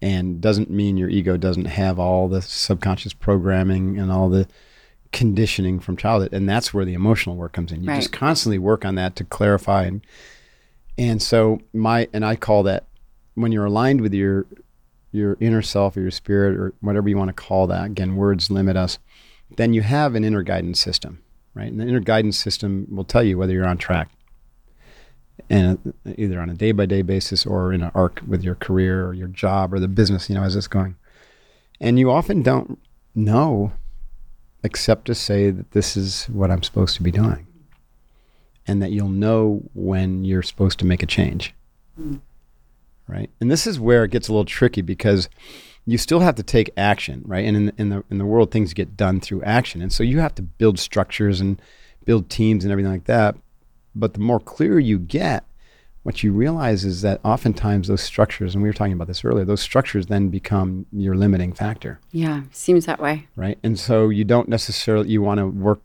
[0.00, 4.46] And doesn't mean your ego doesn't have all the subconscious programming and all the
[5.12, 6.32] conditioning from childhood.
[6.32, 7.82] And that's where the emotional work comes in.
[7.82, 10.02] You just constantly work on that to clarify and
[10.98, 12.86] and so my and I call that
[13.34, 14.46] when you're aligned with your
[15.12, 17.86] your inner self or your spirit or whatever you want to call that.
[17.86, 18.98] Again, words limit us.
[19.56, 21.22] Then you have an inner guidance system,
[21.54, 21.70] right?
[21.70, 24.10] And the inner guidance system will tell you whether you're on track,
[25.50, 28.54] and uh, either on a day by day basis or in an arc with your
[28.54, 30.28] career or your job or the business.
[30.28, 30.96] You know, as it's going,
[31.80, 32.78] and you often don't
[33.14, 33.72] know,
[34.62, 37.46] except to say that this is what I'm supposed to be doing,
[38.66, 41.54] and that you'll know when you're supposed to make a change
[43.08, 43.30] right?
[43.40, 45.28] And this is where it gets a little tricky because
[45.88, 47.46] you still have to take action, right?
[47.46, 50.02] And in the, in the in the world, things get done through action, and so
[50.02, 51.60] you have to build structures and
[52.04, 53.36] build teams and everything like that.
[53.94, 55.44] But the more clear you get,
[56.02, 59.46] what you realize is that oftentimes those structures, and we were talking about this earlier,
[59.46, 63.26] those structures then become your limiting factor, yeah, seems that way.
[63.34, 63.58] right?
[63.62, 65.80] And so you don't necessarily you want to work,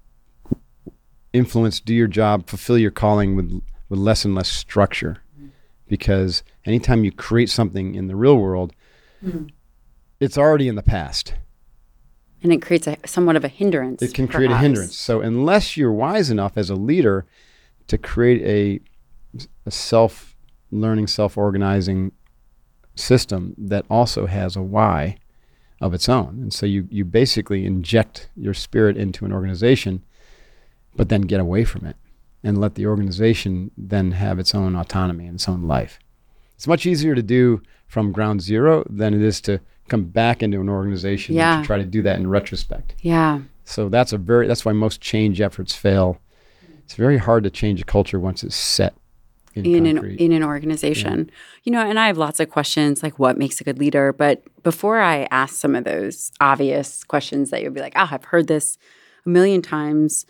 [1.31, 5.49] influence, do your job, fulfill your calling with with less and less structure, mm.
[5.87, 8.73] because anytime you create something in the real world,
[9.25, 9.49] mm.
[10.23, 11.33] It's already in the past.
[12.41, 14.01] And it creates a somewhat of a hindrance.
[14.01, 14.97] It can create a hindrance.
[14.97, 17.25] So unless you're wise enough as a leader
[17.87, 18.41] to create
[19.37, 20.35] a, a self
[20.71, 22.11] learning, self organizing
[22.95, 25.17] system that also has a why
[25.81, 26.39] of its own.
[26.41, 30.03] And so you, you basically inject your spirit into an organization,
[30.95, 31.95] but then get away from it
[32.43, 35.99] and let the organization then have its own autonomy and its own life.
[36.55, 39.59] It's much easier to do from ground zero than it is to
[39.89, 41.61] come back into an organization Yeah.
[41.61, 42.95] to try to do that in retrospect.
[43.01, 43.41] Yeah.
[43.65, 46.19] So that's a very that's why most change efforts fail.
[46.85, 48.93] It's very hard to change a culture once it's set
[49.55, 51.29] in, in an in an organization.
[51.63, 54.43] You know, and I have lots of questions like what makes a good leader, but
[54.63, 58.47] before I ask some of those obvious questions that you'll be like, "Oh, I've heard
[58.47, 58.77] this
[59.25, 60.25] a million times."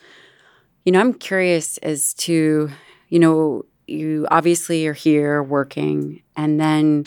[0.86, 2.70] You know, I'm curious as to,
[3.10, 7.06] you know, you obviously are here working and then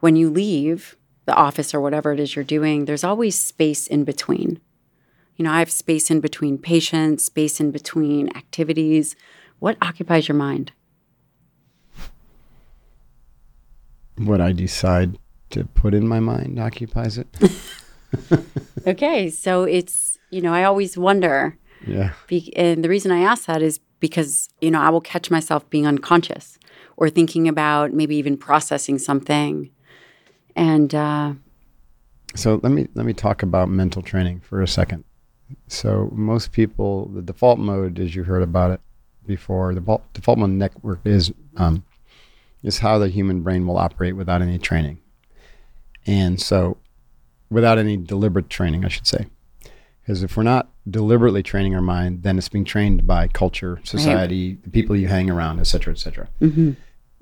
[0.00, 4.04] when you leave the office or whatever it is you're doing, there's always space in
[4.04, 4.60] between.
[5.36, 9.16] You know, I have space in between patients, space in between activities.
[9.58, 10.72] What occupies your mind?
[14.16, 15.18] what I decide
[15.50, 17.28] to put in my mind occupies it.
[18.86, 21.56] Okay, so it's you know I always wonder,
[21.86, 22.12] yeah.
[22.28, 25.68] be, and the reason I ask that is because you know I will catch myself
[25.70, 26.58] being unconscious
[26.96, 29.70] or thinking about maybe even processing something,
[30.56, 31.34] and uh,
[32.34, 35.04] So let me let me talk about mental training for a second.
[35.68, 38.80] So most people, the default mode, as you heard about it
[39.26, 41.84] before, the default, default mode network is um,
[42.62, 44.98] is how the human brain will operate without any training,
[46.06, 46.76] and so
[47.50, 49.26] without any deliberate training, I should say.
[50.02, 54.58] Because if we're not deliberately training our mind, then it's being trained by culture, society,
[54.62, 56.28] the people you hang around, et cetera, et cetera.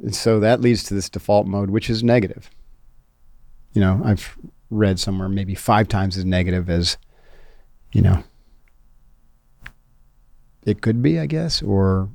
[0.02, 2.50] And so that leads to this default mode, which is negative.
[3.72, 4.36] You know, I've
[4.70, 6.96] read somewhere maybe five times as negative as,
[7.92, 8.22] you know,
[10.64, 12.08] it could be, I guess, or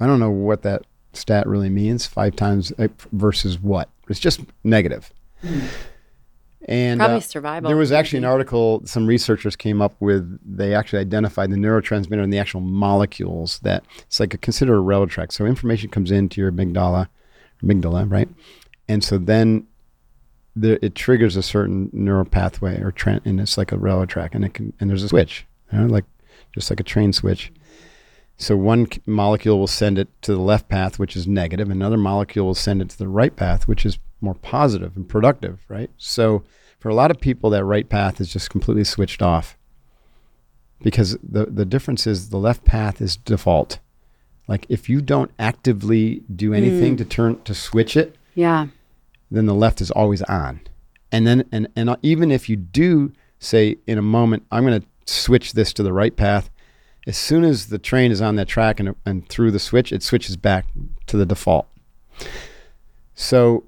[0.00, 2.06] I don't know what that stat really means.
[2.06, 3.88] Five times uh, versus what?
[4.08, 5.12] It's just negative.
[6.68, 7.68] And probably uh, survival.
[7.68, 10.38] there was actually an article some researchers came up with.
[10.44, 14.80] They actually identified the neurotransmitter and the actual molecules that it's like a consider a
[14.80, 15.32] railroad track.
[15.32, 17.08] So information comes into your amygdala,
[17.62, 18.28] amygdala, right?
[18.86, 19.66] And so then
[20.60, 24.34] the, it triggers a certain neural pathway or tran and it's like a railroad track,
[24.34, 26.04] and it can and there's a switch, you know, like
[26.54, 27.52] just like a train switch.
[28.36, 31.70] So one c- molecule will send it to the left path, which is negative.
[31.70, 35.58] Another molecule will send it to the right path, which is more positive and productive,
[35.68, 35.90] right?
[35.96, 36.44] So
[36.78, 39.56] for a lot of people, that right path is just completely switched off
[40.80, 43.78] because the the difference is the left path is default.
[44.46, 46.98] Like if you don't actively do anything hmm.
[46.98, 48.68] to turn to switch it, yeah,
[49.30, 50.60] then the left is always on.
[51.10, 54.86] And then and and even if you do say in a moment I'm going to
[55.06, 56.50] switch this to the right path,
[57.06, 60.02] as soon as the train is on that track and and through the switch, it
[60.02, 60.66] switches back
[61.06, 61.66] to the default.
[63.14, 63.64] So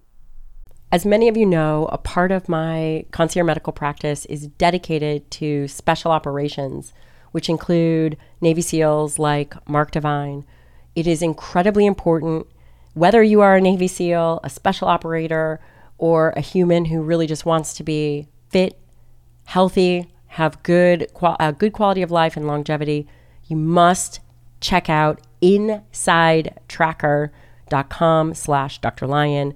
[0.93, 5.69] As many of you know, a part of my concierge medical practice is dedicated to
[5.69, 6.93] special operations,
[7.33, 10.45] which include Navy SEALs like Mark Divine.
[10.97, 12.47] It is incredibly important,
[12.95, 15.61] whether you are a Navy SEAL, a special operator,
[15.99, 18.79] or a human who really just wants to be fit,
[19.45, 23.07] healthy, have good, qual- uh, good quality of life and longevity,
[23.47, 24.21] you must
[24.61, 29.07] check out insidetracker.com slash Dr.
[29.07, 29.55] Lyon.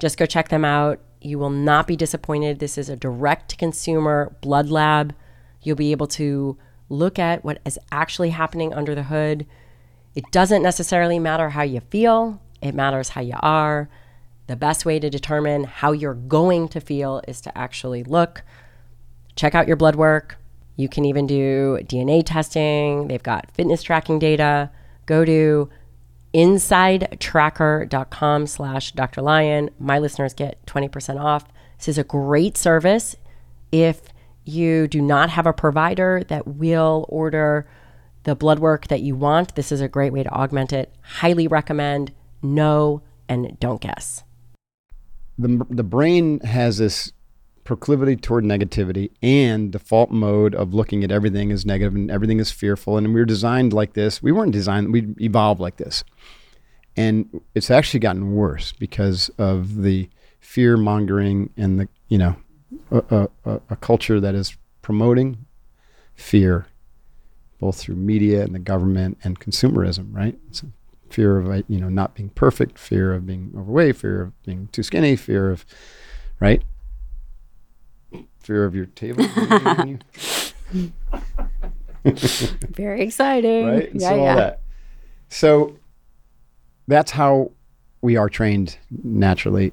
[0.00, 0.98] Just go check them out.
[1.20, 2.58] You will not be disappointed.
[2.58, 5.14] This is a direct to consumer blood lab.
[5.62, 6.56] You'll be able to
[6.88, 9.46] look at what is actually happening under the hood.
[10.14, 13.88] It doesn't necessarily matter how you feel, it matters how you are.
[14.48, 18.42] The best way to determine how you're going to feel is to actually look,
[19.36, 20.38] check out your blood work.
[20.74, 23.06] You can even do DNA testing.
[23.06, 24.70] They've got fitness tracking data.
[25.06, 25.68] Go to
[26.34, 29.22] insidetracker.com slash Dr.
[29.22, 29.70] Lyon.
[29.78, 31.44] My listeners get 20% off.
[31.78, 33.16] This is a great service.
[33.72, 34.02] If
[34.44, 37.68] you do not have a provider that will order
[38.24, 40.94] the blood work that you want, this is a great way to augment it.
[41.02, 42.12] Highly recommend.
[42.42, 44.24] Know and don't guess.
[45.38, 47.12] the the brain has this
[47.70, 52.50] proclivity toward negativity and default mode of looking at everything as negative and everything is
[52.50, 52.96] fearful.
[52.96, 54.20] And we were designed like this.
[54.20, 56.02] We weren't designed we evolved like this.
[56.96, 60.10] And it's actually gotten worse because of the
[60.40, 62.34] fear mongering and the you know
[62.90, 65.46] a, a, a culture that is promoting
[66.16, 66.66] fear
[67.60, 70.36] both through media and the government and consumerism right?
[70.48, 70.64] It's
[71.08, 74.82] fear of you know not being perfect fear of being overweight fear of being too
[74.82, 75.64] skinny fear of
[76.40, 76.64] right
[78.40, 79.24] fear of your table
[82.04, 83.66] Very exciting.
[83.66, 83.90] right?
[83.92, 84.34] And Yeah, so yeah.
[84.34, 84.60] that.
[85.28, 85.76] So
[86.88, 87.50] that's how
[88.00, 89.72] we are trained naturally.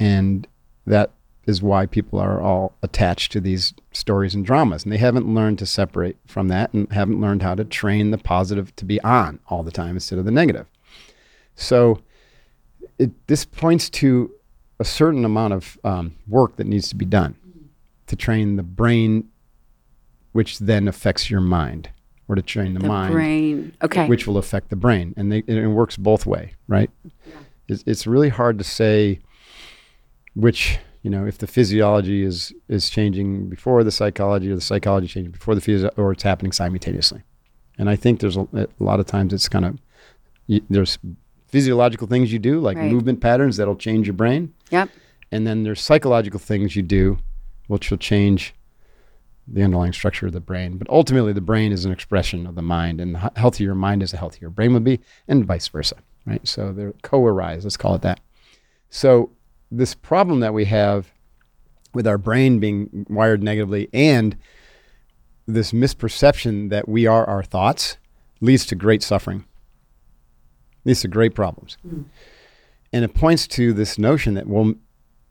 [0.00, 0.46] And
[0.86, 1.10] that
[1.46, 4.84] is why people are all attached to these stories and dramas.
[4.84, 8.18] And they haven't learned to separate from that and haven't learned how to train the
[8.18, 10.66] positive to be on all the time instead of the negative.
[11.54, 12.00] So
[12.98, 14.32] it, this points to
[14.78, 17.36] a certain amount of um, work that needs to be done
[18.12, 19.28] to train the brain
[20.32, 21.88] which then affects your mind
[22.28, 23.74] or to train the, The mind brain.
[23.82, 24.06] Okay.
[24.06, 26.90] which will affect the brain and, they, and it works both way right
[27.68, 29.18] it's, it's really hard to say
[30.34, 35.06] which you know if the physiology is is changing before the psychology or the psychology
[35.06, 37.22] changing before the physio or it's happening simultaneously
[37.78, 39.78] and i think there's a, a lot of times it's kind of
[40.70, 40.98] there's
[41.48, 42.90] physiological things you do like Right.
[42.92, 44.88] movement patterns that'll change your brain yep.
[45.30, 47.18] and then there's psychological things you do
[47.72, 48.54] which will change
[49.48, 50.76] the underlying structure of the brain.
[50.76, 54.02] But ultimately the brain is an expression of the mind and the healthier your mind
[54.02, 55.96] is a healthier brain will be and vice versa
[56.26, 56.46] right?
[56.46, 58.20] So they're co-arise let's call it that.
[58.90, 59.30] So
[59.70, 61.10] this problem that we have
[61.94, 64.36] with our brain being wired negatively and
[65.46, 67.96] this misperception that we are our thoughts
[68.40, 69.44] leads to great suffering
[70.84, 71.78] leads to great problems.
[71.86, 72.04] Mm.
[72.92, 74.74] And it points to this notion that well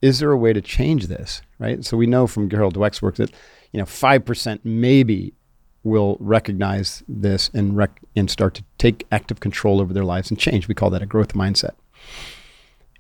[0.02, 3.16] is there a way to change this right so we know from Gerald Dweck's work
[3.16, 3.32] that
[3.72, 5.34] you know 5% maybe
[5.84, 10.40] will recognize this and rec- and start to take active control over their lives and
[10.40, 11.72] change we call that a growth mindset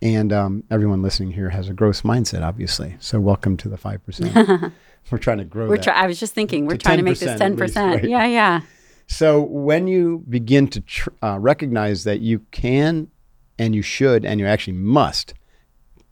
[0.02, 4.72] and um, everyone listening here has a growth mindset obviously so welcome to the 5%
[5.12, 7.20] we're trying to grow We're try- I was just thinking, we're To trying to make
[7.20, 7.60] this 10% 10%.
[7.60, 8.04] least, right?
[8.04, 8.62] Yeah, yeah.
[9.08, 13.10] So when you begin to tr- uh, recognize that you can
[13.60, 15.34] and you should and you actually must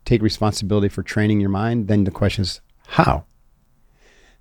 [0.10, 3.26] take responsibility for training your mind, then the question is how.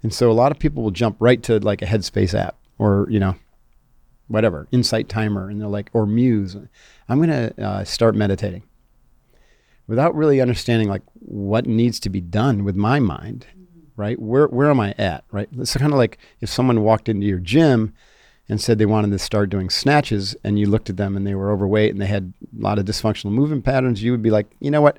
[0.02, 3.06] And so a lot of people will jump right to like a Headspace app or
[3.10, 3.34] you know
[4.28, 6.56] whatever Insight Timer, and they're like or Muse.
[7.08, 8.62] I'm going to uh, start meditating
[9.86, 13.46] without really understanding like what needs to be done with my mind
[13.96, 17.26] right where where am i at right it's kind of like if someone walked into
[17.26, 17.92] your gym
[18.48, 21.34] and said they wanted to start doing snatches and you looked at them and they
[21.34, 24.46] were overweight and they had a lot of dysfunctional movement patterns you would be like
[24.60, 24.98] you know what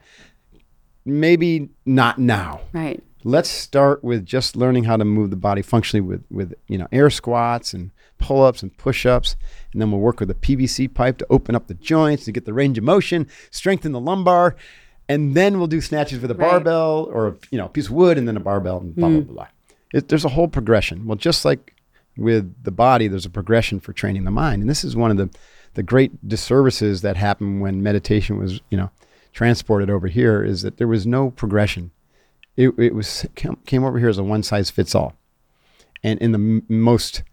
[1.09, 3.01] maybe not now Right.
[3.23, 6.87] let's start with just learning how to move the body functionally with with you know
[6.91, 9.35] air squats and pull-ups and push-ups
[9.71, 12.45] and then we'll work with a pvc pipe to open up the joints to get
[12.45, 14.55] the range of motion strengthen the lumbar
[15.07, 16.49] and then we'll do snatches with a Right.
[16.49, 19.19] barbell or you know a piece of wood and then a barbell and blah blah
[19.19, 19.25] mm.
[19.25, 19.33] blah.
[19.35, 19.47] blah.
[19.93, 21.07] It, there's a whole progression.
[21.07, 21.73] Well, just like
[22.15, 25.17] with the body, there's a progression for training the mind, and this is one of
[25.17, 25.29] the
[25.73, 28.91] the great disservices that happened when meditation was you know
[29.33, 31.91] transported over here is that there was no progression.
[32.57, 35.15] It, it was came, over here as a one size fits all,
[36.03, 37.23] and in the m- most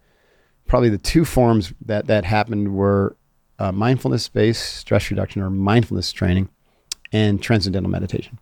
[0.67, 3.17] probably the two forms that that happened were
[3.59, 6.49] uh, mindfulness based stress reduction or mindfulness training
[7.13, 8.39] and transcendental meditation.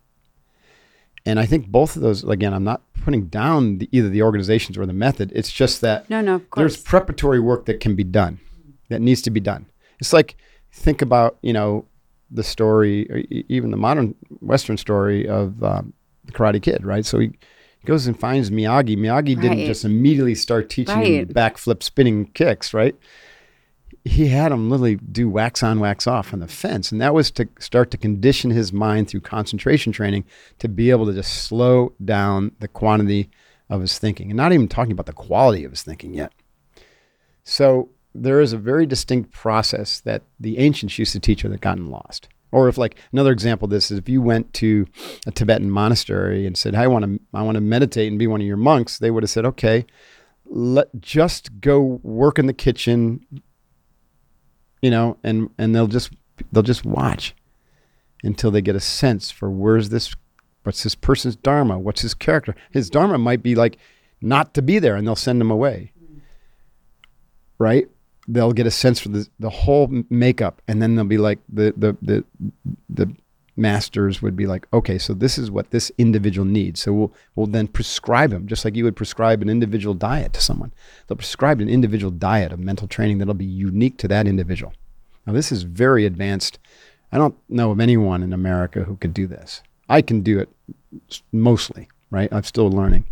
[1.25, 4.77] And I think both of those, again, I'm not putting down the, either the organizations
[4.77, 5.31] or the method.
[5.33, 8.39] It's just that No, no, there's preparatory work that can be done,
[8.89, 9.65] that needs to be done.
[9.99, 10.35] It's like
[10.71, 11.85] think about you know
[12.31, 15.93] the story, or even the modern Western story of um,
[16.25, 17.05] the Karate Kid, right?
[17.05, 17.31] So he
[17.85, 18.97] goes and finds Miyagi.
[18.97, 22.95] Miyagi didn't just immediately start teaching him backflip spinning kicks, right?
[24.05, 26.91] he had him literally do wax on, wax off on the fence.
[26.91, 30.25] And that was to start to condition his mind through concentration training
[30.59, 33.31] to be able to just slow down the quantity
[33.67, 36.31] of his thinking and not even talking about the quality of his thinking yet.
[37.43, 41.61] So there is a very distinct process that the ancients used to teach that had
[41.61, 42.29] gotten lost.
[42.51, 44.87] Or if like another example of this is if you went to
[45.27, 48.39] a Tibetan monastery and said, I want to I want to meditate and be one
[48.39, 49.85] of your monks, they would have said, Okay,
[50.45, 53.25] let just go work in the kitchen,
[54.81, 56.11] you know, and and they'll just
[56.51, 57.35] they'll just watch
[58.23, 60.15] until they get a sense for where's this
[60.63, 62.55] what's this person's dharma, what's his character.
[62.71, 63.77] His dharma might be like
[64.21, 65.91] not to be there and they'll send him away.
[67.57, 67.87] Right?
[68.27, 71.73] They'll get a sense for the the whole makeup and then they'll be like the
[71.77, 72.23] the the
[72.89, 73.15] the
[73.57, 76.81] masters would be like, okay, so this is what this individual needs.
[76.81, 80.41] So we'll we'll then prescribe him, just like you would prescribe an individual diet to
[80.41, 80.73] someone.
[81.07, 84.73] They'll prescribe an individual diet of mental training that'll be unique to that individual.
[85.25, 86.59] Now this is very advanced.
[87.11, 89.61] I don't know of anyone in America who could do this.
[89.87, 90.49] I can do it
[91.31, 92.31] mostly, right?
[92.31, 93.05] I'm still learning.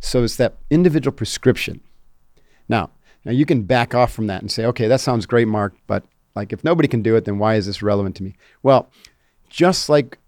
[0.00, 1.80] So it's that individual prescription.
[2.68, 2.90] Now,
[3.24, 6.04] now you can back off from that and say, okay, that sounds great, Mark, but
[6.34, 8.34] like if nobody can do it, then why is this relevant to me?
[8.62, 8.90] Well,
[9.48, 10.18] just like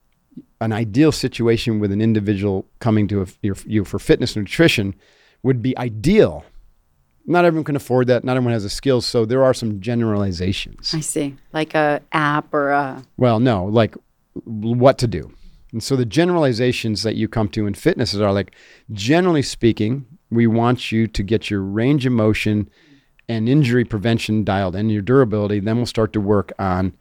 [0.60, 4.94] an ideal situation with an individual coming to a, your, you for fitness and nutrition
[5.42, 6.44] would be ideal.
[7.26, 8.24] Not everyone can afford that.
[8.24, 9.04] Not everyone has the skills.
[9.04, 10.94] So there are some generalizations.
[10.94, 11.34] I see.
[11.52, 13.96] Like a app or a Well, no, like
[14.44, 15.32] what to do.
[15.72, 18.54] And so the generalizations that you come to in fitness are like,
[18.92, 22.70] generally speaking, we want you to get your range of motion
[23.28, 25.60] and injury prevention dialed in, your durability.
[25.60, 26.92] Then we'll start to work on,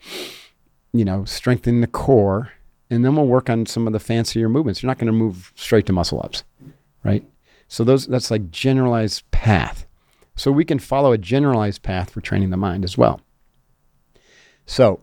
[0.94, 2.52] you know, strengthening the core.
[2.90, 4.82] And then we'll work on some of the fancier movements.
[4.84, 6.44] You're not going to move straight to muscle ups,
[7.04, 7.24] right?
[7.68, 9.86] So those that's like generalized path.
[10.36, 13.22] So we can follow a generalized path for training the mind as well.
[14.66, 15.00] So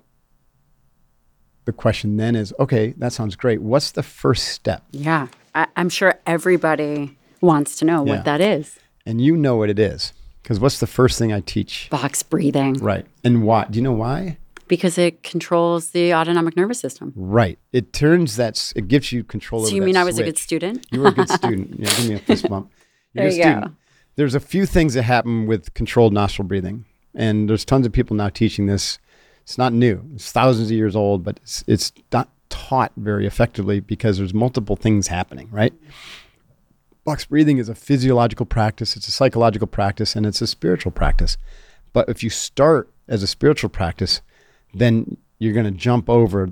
[1.64, 3.62] the question then is okay, that sounds great.
[3.62, 4.82] What's the first step?
[4.92, 5.28] yeah.
[5.54, 8.14] I, I'm sure everybody wants to know Yeah.
[8.16, 8.78] what that is.
[9.04, 10.14] And you know what it is.
[10.42, 11.88] Because what's the first thing I teach?
[11.90, 13.06] Box breathing Right.
[13.22, 13.66] And why?
[13.70, 14.38] Do you know why?
[14.72, 17.12] because it controls the autonomic nervous system.
[17.14, 17.58] Right.
[17.72, 20.24] It turns that, it gives you control over So you that mean I was a
[20.24, 20.86] good student?
[20.90, 21.78] You were a good student.
[21.78, 22.72] Yeah, give me a fist bump.
[23.12, 23.70] You're There you go.
[24.16, 26.86] There's a few things that happen with controlled nostril breathing.
[27.14, 28.98] And there's tons of people now teaching this.
[29.42, 30.02] It's not new.
[30.14, 34.76] It's thousands of years old, but it's, it's not taught very effectively because there's multiple
[34.76, 35.74] things happening, right?
[37.04, 41.36] Box breathing is a physiological practice, it's a psychological practice, and it's a spiritual practice.
[41.92, 44.22] But if you start as a spiritual practice,
[44.72, 46.50] then you're going to jump over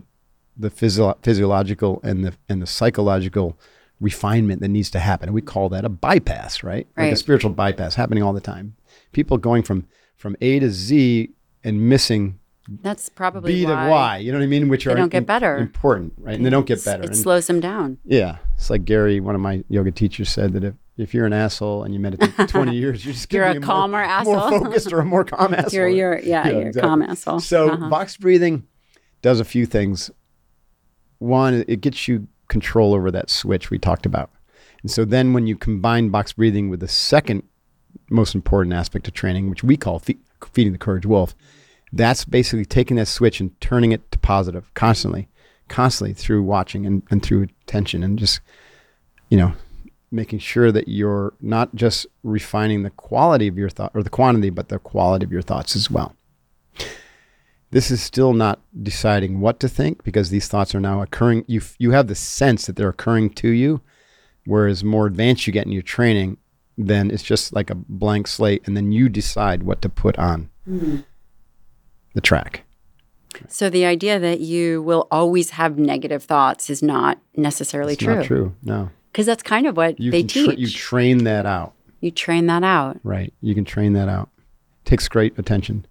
[0.57, 3.59] the physio- physiological and the and the psychological
[4.01, 5.29] refinement that needs to happen.
[5.29, 6.87] And we call that a bypass, right?
[6.97, 8.77] Like a spiritual bypass happening all the time.
[9.13, 9.87] People going from
[10.17, 11.31] from A to Z
[11.65, 12.39] and missing
[12.69, 14.17] That's probably B to why Y.
[14.19, 14.69] You know what I mean?
[14.69, 15.57] Which they are don't get better.
[15.57, 16.35] important, right?
[16.37, 17.03] And they don't get better.
[17.03, 17.99] It And- slows them down.
[18.05, 21.33] yeah, it's like Gary, one of my yoga teachers, said that if, if you're an
[21.33, 24.51] asshole and you meditate for 20 years, you're just You're a be calmer more, asshole.
[24.51, 25.73] more focused or a more calm asshole.
[25.73, 26.89] You're, you're, yeah, you're a exactly.
[26.89, 27.41] calm asshole.
[27.41, 27.89] So Uh-huh.
[27.89, 28.65] box breathing
[29.23, 30.11] does a few things.
[31.19, 34.31] One, it gets you control over that switch we talked about.
[34.83, 37.43] And so then when you combine box breathing with the second
[38.11, 40.19] most important aspect of training, which we call fe-
[40.53, 41.35] feeding the courage wolf,
[41.93, 45.29] that's basically taking that switch and turning it to positive constantly,
[45.69, 48.41] constantly through watching and, and through attention and just,
[49.29, 49.53] you know,
[50.11, 54.51] making sure that you're not just refining the quality of your thought or the quantity,
[54.51, 56.15] but the quality of your thoughts as well.
[57.73, 61.45] This is still not deciding what to think because these thoughts are now occurring.
[61.47, 63.81] You you have the sense that they're occurring to you,
[64.45, 66.39] whereas more advanced you get in your training,
[66.77, 70.51] then it's just like a blank slate, and then you decide what to put on
[70.69, 70.97] mm-hmm.
[72.15, 72.65] The track.
[73.49, 78.15] So the idea that you will always have negative thoughts is not necessarily It's true.
[78.17, 78.55] not true.
[78.63, 78.91] No.
[79.13, 80.59] Because that's kind of what You they tra- teach.
[80.59, 81.75] you train that out.
[82.01, 82.99] you train that out.
[83.05, 83.33] Right.
[83.41, 84.31] You can train that out.
[84.85, 85.87] Takes great attention.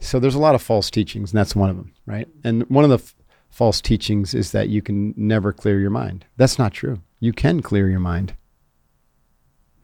[0.00, 2.28] So there's a lot of false teachings, and that's one of them, right?
[2.44, 3.14] And one of the f-
[3.50, 6.24] false teachings is that you can never clear your mind.
[6.36, 7.00] That's not true.
[7.20, 8.34] You can clear your mind.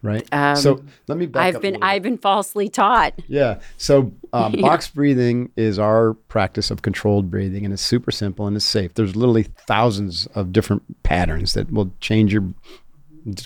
[0.05, 0.29] Right?
[0.33, 1.83] Um, so let me back I've up been.
[1.83, 3.15] I've been falsely taught.
[3.27, 3.61] Yeah.
[3.79, 8.55] So um, box breathing is our practice of controlled breathing, and it's super simple and
[8.55, 8.93] it's safe.
[8.93, 12.53] There's literally thousands of different patterns that will change your,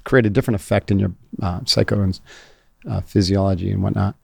[0.02, 2.20] create a different effect in your uh, psycho and
[2.90, 4.16] uh, physiology and whatnot.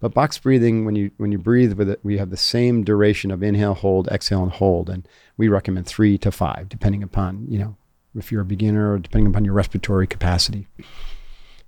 [0.00, 3.30] But box breathing, when you when you breathe with it, we have the same duration
[3.30, 7.58] of inhale, hold, exhale, and hold, and we recommend three to five, depending upon you
[7.58, 7.76] know
[8.16, 10.66] if you're a beginner or depending upon your respiratory capacity.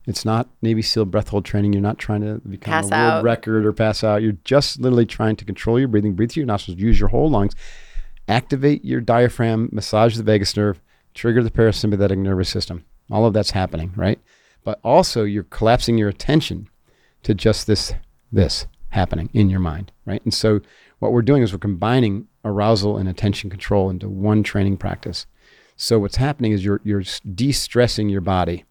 [0.06, 1.72] It's not Navy SEAL breath hold training.
[1.72, 3.24] You're not trying to become Pass a world out.
[3.24, 4.22] record or pass out.
[4.22, 6.14] You're just literally trying to control your breathing.
[6.14, 6.78] Breathe through your nostrils.
[6.78, 7.54] Use your whole lungs.
[8.28, 9.70] Activate your diaphragm.
[9.72, 10.80] Massage the vagus nerve.
[11.14, 12.84] Trigger the parasympathetic nervous system.
[13.10, 14.18] All of that's happening, right?
[14.62, 16.68] But also, you're collapsing your attention
[17.22, 17.94] to just this
[18.32, 20.22] this happening in your mind, right?
[20.24, 20.60] And so,
[20.98, 25.26] what we're doing is we're combining arousal and attention control into one training practice.
[25.76, 27.02] So what's happening is you're you're
[27.34, 28.64] de-stressing your body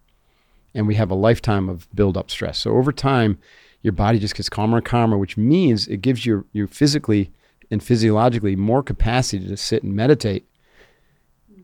[0.73, 2.59] and we have a lifetime of build up stress.
[2.59, 3.37] So over time,
[3.81, 7.31] your body just gets calmer and calmer, which means it gives you you physically
[7.69, 10.47] and physiologically more capacity to sit and meditate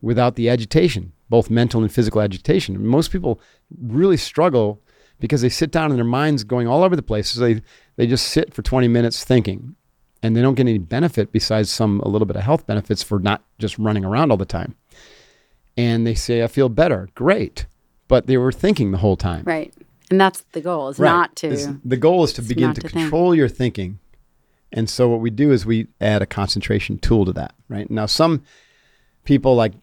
[0.02, 2.84] without the agitation, both mental and physical agitation.
[2.84, 3.40] Most people
[3.80, 4.80] really struggle
[5.18, 7.30] because they sit down and their minds going all over the place.
[7.30, 7.62] So they
[7.96, 9.76] they just sit for 20 minutes thinking
[10.22, 13.18] and they don't get any benefit besides some a little bit of health benefits for
[13.18, 14.74] not just running around all the time.
[15.76, 17.08] And they say I feel better.
[17.14, 17.66] Great.
[18.10, 19.44] But they were thinking the whole time.
[19.44, 19.72] Right.
[20.10, 21.08] And that's the goal is Right.
[21.08, 24.00] not to It's- the goal is to begin to, to control your thinking.
[24.72, 27.88] And so what we do is we add a concentration tool to that, right?
[27.88, 28.42] Now some
[29.24, 29.74] people like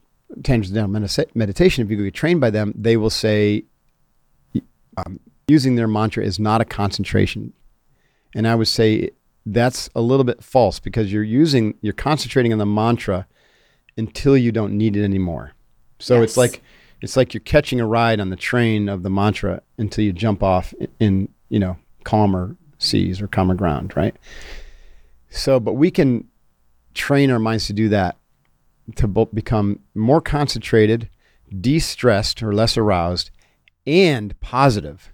[0.44, 3.64] transcendental medita- meditation, if you get trained by them, they will say
[4.98, 7.54] um, using their mantra is not a concentration.
[8.36, 9.12] And I would say
[9.46, 13.26] that's a little bit false because you're using you're concentrating on the mantra
[13.96, 15.54] until you don't need it anymore.
[16.00, 16.62] So it's like
[17.02, 20.42] it's like you're catching a ride on the train of the mantra until you jump
[20.42, 24.16] off in, in you know calmer seas or calmer ground, right?
[25.30, 26.28] So, but we can
[26.94, 28.18] train our minds to do that
[28.96, 31.10] to both become more concentrated,
[31.60, 33.32] de-stressed or less aroused,
[33.86, 35.12] and positive.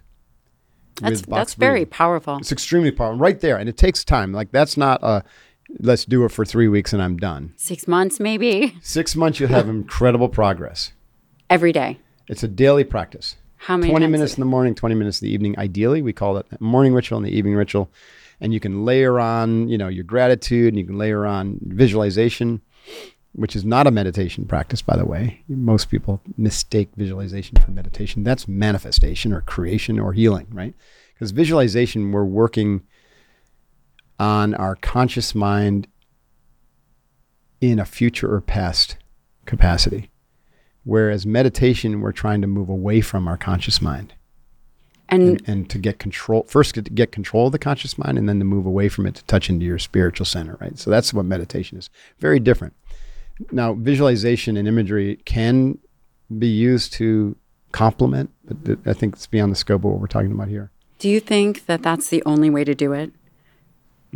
[1.00, 2.38] that's that's very powerful.
[2.38, 4.32] It's extremely powerful, right there, and it takes time.
[4.32, 5.24] Like that's not a
[5.80, 7.52] let's do it for three weeks and I'm done.
[7.56, 10.92] Six months maybe Six months, you'll have incredible progress.
[11.50, 11.98] Every day.
[12.28, 13.36] It's a daily practice.
[13.56, 15.58] How many 20 times minutes in the morning, 20 minutes in the evening.
[15.58, 17.90] Ideally, we call it morning ritual and the evening ritual.
[18.40, 22.60] And you can layer on, you know, your gratitude and you can layer on visualization,
[23.32, 25.42] which is not a meditation practice, by the way.
[25.48, 28.22] Most people mistake visualization for meditation.
[28.22, 30.74] That's manifestation or creation or healing, right?
[31.14, 32.82] Because visualization, we're working
[34.18, 35.86] on our conscious mind
[37.60, 38.96] in a future or past
[39.46, 40.10] capacity.
[40.84, 44.14] Whereas meditation, we're trying to move away from our conscious mind
[45.08, 48.28] And and, and to get control, first get, get control of the conscious mind and
[48.28, 50.78] then to move away from it to touch into your spiritual center, right?
[50.78, 51.90] So that's what meditation is.
[52.18, 52.74] Very different.
[53.50, 55.78] Now, visualization and imagery can
[56.38, 57.36] be used to
[57.72, 60.70] complement, but th- I think it's beyond the scope of what we're talking about here.
[60.98, 63.12] do you think that that's the only way to do it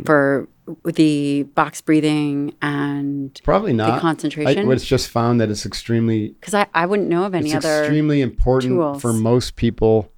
[0.05, 0.47] for
[0.85, 3.95] the box breathing and Probably not.
[3.95, 4.69] the concentration?
[4.69, 7.65] I, it's just found that it's extremely because I, I wouldn't know of any it's
[7.65, 9.01] other extremely important tools.
[9.01, 10.11] for most people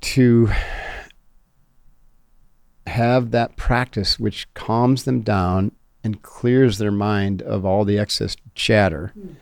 [0.00, 0.50] to
[2.86, 5.72] have that practice which calms them down
[6.04, 9.32] and clears their mind of all the excess chatter hmm.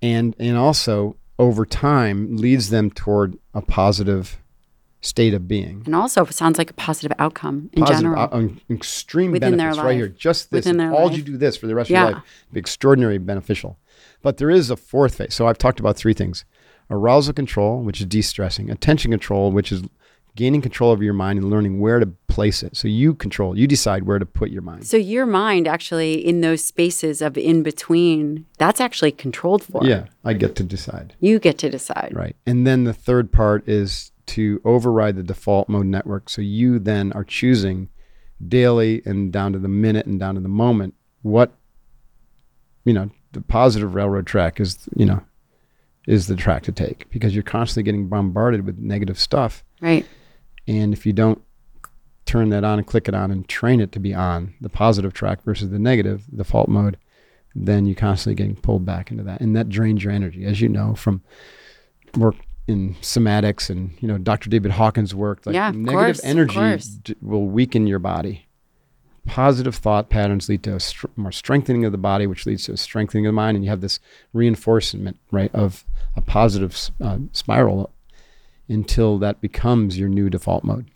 [0.00, 4.41] and and also over time leads them toward a positive
[5.04, 8.28] state of being and also it sounds like a positive outcome in positive, general.
[8.32, 10.06] uh, extreme Within benefits right here.
[10.08, 11.16] Just this, all life.
[11.16, 12.02] you do this for the rest Yeah.
[12.04, 13.78] of your life, be extraordinarily beneficial.
[14.22, 15.34] But there is a fourth phase.
[15.34, 16.44] So I've talked about three things:
[16.88, 19.82] arousal control, which is de-stressing; attention control, which is
[20.36, 22.76] gaining control over your mind and learning where to place it.
[22.76, 24.86] So you control, you decide where to put your mind.
[24.86, 29.84] so your mind actually in those spaces of in between, that's actually controlled for.
[29.84, 31.14] Yeah, I get to decide.
[31.18, 32.12] You get to decide.
[32.14, 32.36] Right.
[32.46, 36.30] And then the third part is to override the default mode network.
[36.30, 37.88] So you then are choosing
[38.46, 41.52] daily and down to the minute and down to the moment what,
[42.84, 45.22] you know, the positive railroad track is, you know,
[46.08, 49.64] is the track to take because you're constantly getting bombarded with negative stuff.
[49.80, 50.06] Right.
[50.66, 51.42] And if you don't
[52.24, 55.12] turn that on and click it on and train it to be on the positive
[55.12, 56.96] track versus the negative the default mode,
[57.54, 60.68] then you're constantly getting pulled back into that, and that drains your energy, as you
[60.70, 61.22] know from
[62.16, 62.36] work
[62.66, 64.48] in somatics and you know Dr.
[64.48, 65.44] David Hawkins' work.
[65.46, 66.54] Like Yeah, negative course, energy
[67.02, 68.46] d- will weaken your body.
[69.24, 72.72] Positive thought patterns lead to a str- more strengthening of the body, which leads to
[72.72, 74.00] a strengthening of the mind, and you have this
[74.32, 75.84] reinforcement, right, of
[76.16, 77.92] a positive uh, spiral
[78.68, 80.90] until that becomes your new default mode.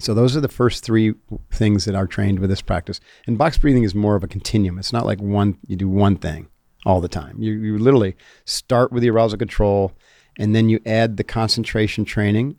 [0.00, 1.14] So those are the first three
[1.50, 3.00] things that are trained with this practice.
[3.26, 4.78] And box breathing is more of a continuum.
[4.78, 6.48] It's not like one you do one thing
[6.84, 7.36] all the time.
[7.40, 9.92] You you literally start with the arousal control,
[10.38, 12.56] and then you add the concentration training,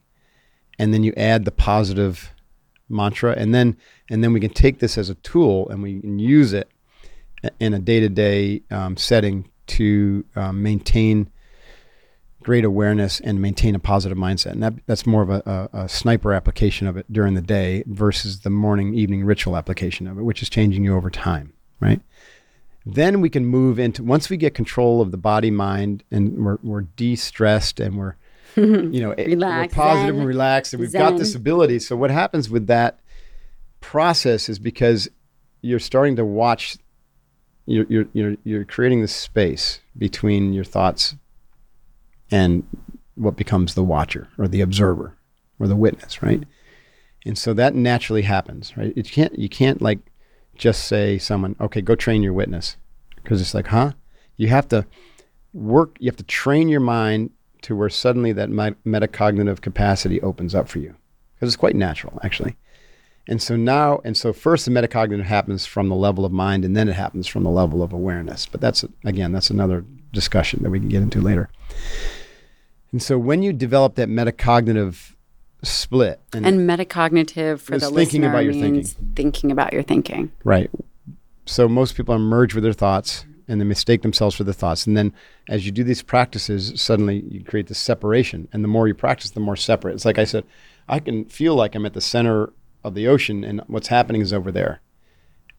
[0.80, 2.34] and then you add the positive
[2.90, 3.78] mantra, and then
[4.10, 6.70] and then we can take this as a tool and we can use it
[7.60, 8.62] in a day to day
[8.96, 11.30] setting to um, maintain
[12.46, 14.52] great awareness and maintain a positive mindset.
[14.52, 17.84] And that, that's more of a, a, a sniper application of it during the day
[17.88, 22.02] versus the morning, evening ritual application of it, which is changing you over time, right?
[22.86, 26.58] Then we can move into once we get control of the body, mind, and we're,
[26.62, 28.16] we're de-stressed and we're,
[28.56, 29.28] you know, it-
[29.72, 31.80] we're positive zen, and relaxed, and we've got this ability.
[31.80, 33.00] So what happens with that
[33.82, 35.10] process is because
[35.62, 36.78] you're starting to watch,
[37.66, 41.16] you're you're you're, you're creating this space between your thoughts
[42.32, 42.64] and
[43.16, 45.18] what becomes the watcher or the observer
[45.60, 46.44] or the witness, right?
[47.26, 48.94] And so that naturally happens, right?
[48.96, 50.00] It can't you can't like
[50.56, 52.78] just say someone, okay, go train your witness,
[53.16, 53.94] because it's like, huh?
[54.38, 54.86] You have to
[55.54, 55.98] work.
[56.00, 57.32] You have to train your mind
[57.62, 60.96] to where suddenly that metacognitive capacity opens up for you,
[61.34, 62.58] because it's quite natural, actually.
[63.28, 66.78] And so now, and so first the metacognitive happens from the level of mind, and
[66.78, 68.46] then it happens from the level of awareness.
[68.46, 69.84] But that's again, that's another
[70.14, 71.50] discussion that we can get into later.
[72.92, 75.15] And so when you develop that metacognitive
[75.66, 80.32] split, and, And metacognitive for the thinking listener about your means thinking about your thinking.
[80.44, 80.70] right,
[81.46, 84.88] so most people are merged with their thoughts and they mistake themselves for the thoughts.
[84.88, 85.14] And then
[85.48, 88.48] as you do these practices, suddenly you create this separation.
[88.52, 89.94] And the more you practice, the more separate.
[89.94, 90.46] It's like I said,
[90.90, 92.52] I can feel like I'm at the center
[92.84, 94.82] of the ocean and what's happening is over there.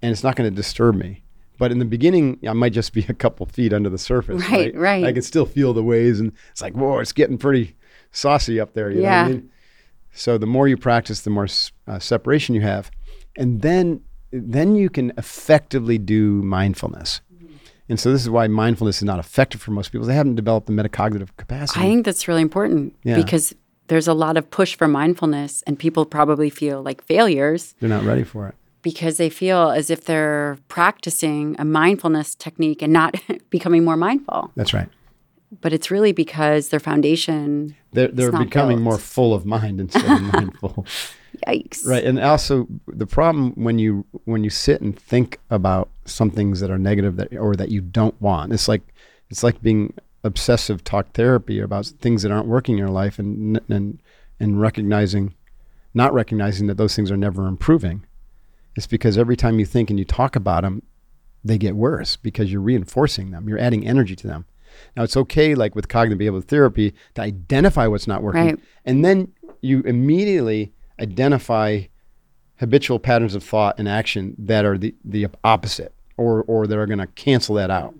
[0.02, 1.22] And it's not going to disturb me.
[1.58, 4.42] But in the beginning, I might just be a couple feet under the surface.
[4.50, 5.04] Right, right.
[5.04, 7.76] I can still feel the waves, and it's like, whoa, it's getting pretty
[8.12, 8.90] saucy up there.
[8.90, 9.28] You know what I Yeah.
[9.28, 9.50] mean?
[10.16, 11.46] So the more you practice, the more
[11.86, 12.90] uh, separation you have,
[13.36, 14.00] and then
[14.32, 17.20] then you can effectively do mindfulness.
[17.88, 20.06] And so this is why mindfulness is not effective for most people.
[20.08, 21.78] They haven't developed the metacognitive capacity.
[21.80, 23.14] I think that's really important Yeah.
[23.16, 23.54] because
[23.86, 28.02] there's a lot of push for mindfulness, and people probably feel like failures They're not
[28.04, 28.54] ready for it.
[28.82, 33.14] because they feel as if they're practicing a mindfulness technique and not
[33.50, 34.50] becoming more mindful.
[34.56, 34.88] That's right.
[35.60, 38.84] But it's really because their foundation, They're, they're becoming built.
[38.84, 40.84] more full of mind instead of mindful.
[41.46, 41.86] yikes.
[41.86, 46.60] Right, and also the problem when you when you sit and think about some things
[46.60, 48.82] that are negative that or that you don't want, it's like
[49.30, 49.94] it's like being
[50.24, 54.00] obsessive talk therapy about things that aren't working in your life, and and
[54.40, 55.32] and recognizing,
[55.94, 58.04] not recognizing that those things are never improving.
[58.74, 60.82] It's because every time you think and you talk about them,
[61.44, 63.48] they get worse because you're reinforcing them.
[63.48, 64.44] You're adding energy to them.
[64.96, 68.58] Now it's okay, like with cognitive behavioral therapy, to identify what's not working, Right.
[68.84, 71.82] and then you immediately identify
[72.58, 76.86] habitual patterns of thought and action that are the, the opposite or or that are
[76.86, 77.94] going to cancel that out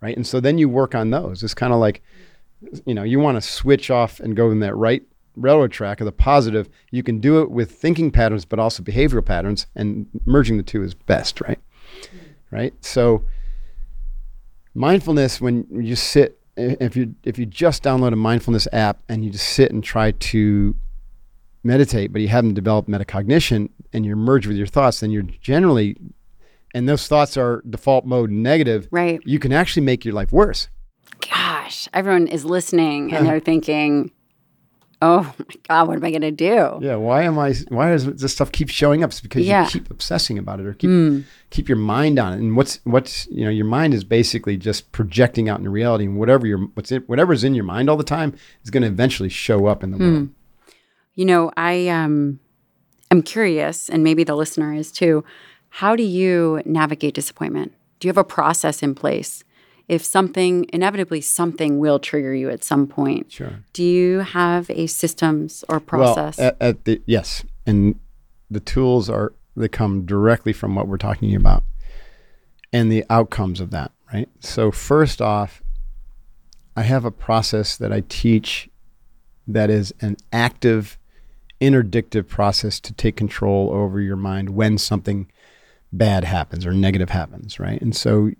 [0.00, 0.16] right?
[0.16, 1.42] And so then you work on those.
[1.42, 2.02] It's kind of like
[2.86, 5.02] you know you want to switch off and go in that right
[5.36, 6.68] railroad track of the positive.
[6.90, 10.82] You can do it with thinking patterns but also behavioral patterns and merging the two
[10.82, 11.58] is best right?
[12.50, 12.72] Right?
[12.82, 13.26] So
[14.74, 19.30] mindfulness when you sit if you if you just download a mindfulness app and you
[19.30, 20.74] just sit and try to
[21.62, 25.96] meditate, but you haven't developed metacognition and you're merged with your thoughts, then you're generally,
[26.74, 29.20] and those thoughts are default mode negative, Right.
[29.24, 30.68] you can actually make your life worse.
[31.20, 33.30] Gosh, everyone is listening and uh-huh.
[33.30, 34.10] they're thinking,
[35.02, 36.78] oh my God, what am I going to do?
[36.80, 36.96] Yeah.
[36.96, 39.10] Why am I, why does this stuff keep showing up?
[39.10, 39.64] It's because Yeah.
[39.64, 42.36] you keep obsessing about it or keep, keep your mind on it.
[42.40, 46.16] And what's, what's, you know, your mind is basically just projecting out into reality and
[46.18, 48.34] whatever your, what's in, whatever's in your mind all the time
[48.64, 50.28] is going to eventually show up in the world.
[51.14, 52.38] You know, I um,
[53.10, 55.24] I'm curious, and maybe the listener is too.
[55.68, 57.72] How do you navigate disappointment?
[57.98, 59.44] Do you have a process in place?
[59.90, 63.32] If something, inevitably, something will trigger you at some point.
[63.32, 63.64] Sure.
[63.72, 66.38] Do you have a systems or process?
[66.38, 67.98] Well, at, at the yes, and
[68.48, 71.64] the tools are they come directly from what we're talking about,
[72.72, 73.90] and the outcomes of that.
[74.12, 74.28] Right.
[74.38, 75.60] So first off,
[76.76, 78.68] I have a process that I teach
[79.48, 80.98] that is an active
[81.58, 85.28] interdictive process to take control over your mind when something
[85.92, 87.82] bad happens or negative happens, right?
[87.82, 88.30] And so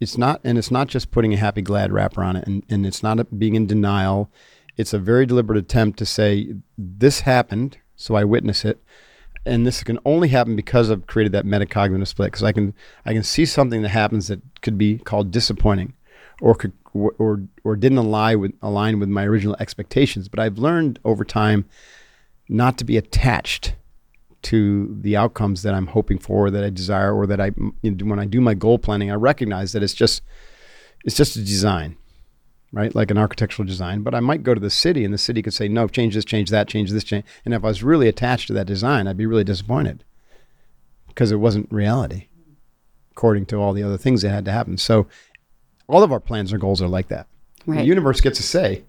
[0.00, 2.86] it's not, and it's not just putting a happy, glad wrapper on it, and, and
[2.86, 4.30] it's not a, being in denial.
[4.76, 8.82] It's a very deliberate attempt to say, this happened, so I witness it.
[9.44, 12.28] And this can only happen because I've created that metacognitive split.
[12.28, 12.74] Because I can,
[13.06, 15.94] I can see something that happens that could be called disappointing,
[16.40, 20.28] or could, or or didn't align with align with my original expectations.
[20.28, 21.64] But I've learned over time
[22.50, 23.74] not to be attached
[24.42, 28.06] to the outcomes that I'm hoping for, that I desire, or that I you know,
[28.06, 30.22] when I do my goal planning, I recognize that it's just
[31.04, 31.96] it's just a design,
[32.72, 32.94] right?
[32.94, 34.02] Like an architectural design.
[34.02, 36.24] But I might go to the city, and the city could say, "No, change this,
[36.24, 39.16] change that, change this, change." And if I was really attached to that design, I'd
[39.16, 40.04] be really disappointed
[41.08, 42.28] because it wasn't reality,
[43.10, 44.78] according to all the other things that had to happen.
[44.78, 45.06] So,
[45.86, 47.26] all of our plans or goals are like that.
[47.66, 47.80] Right.
[47.80, 48.84] The universe gets a say.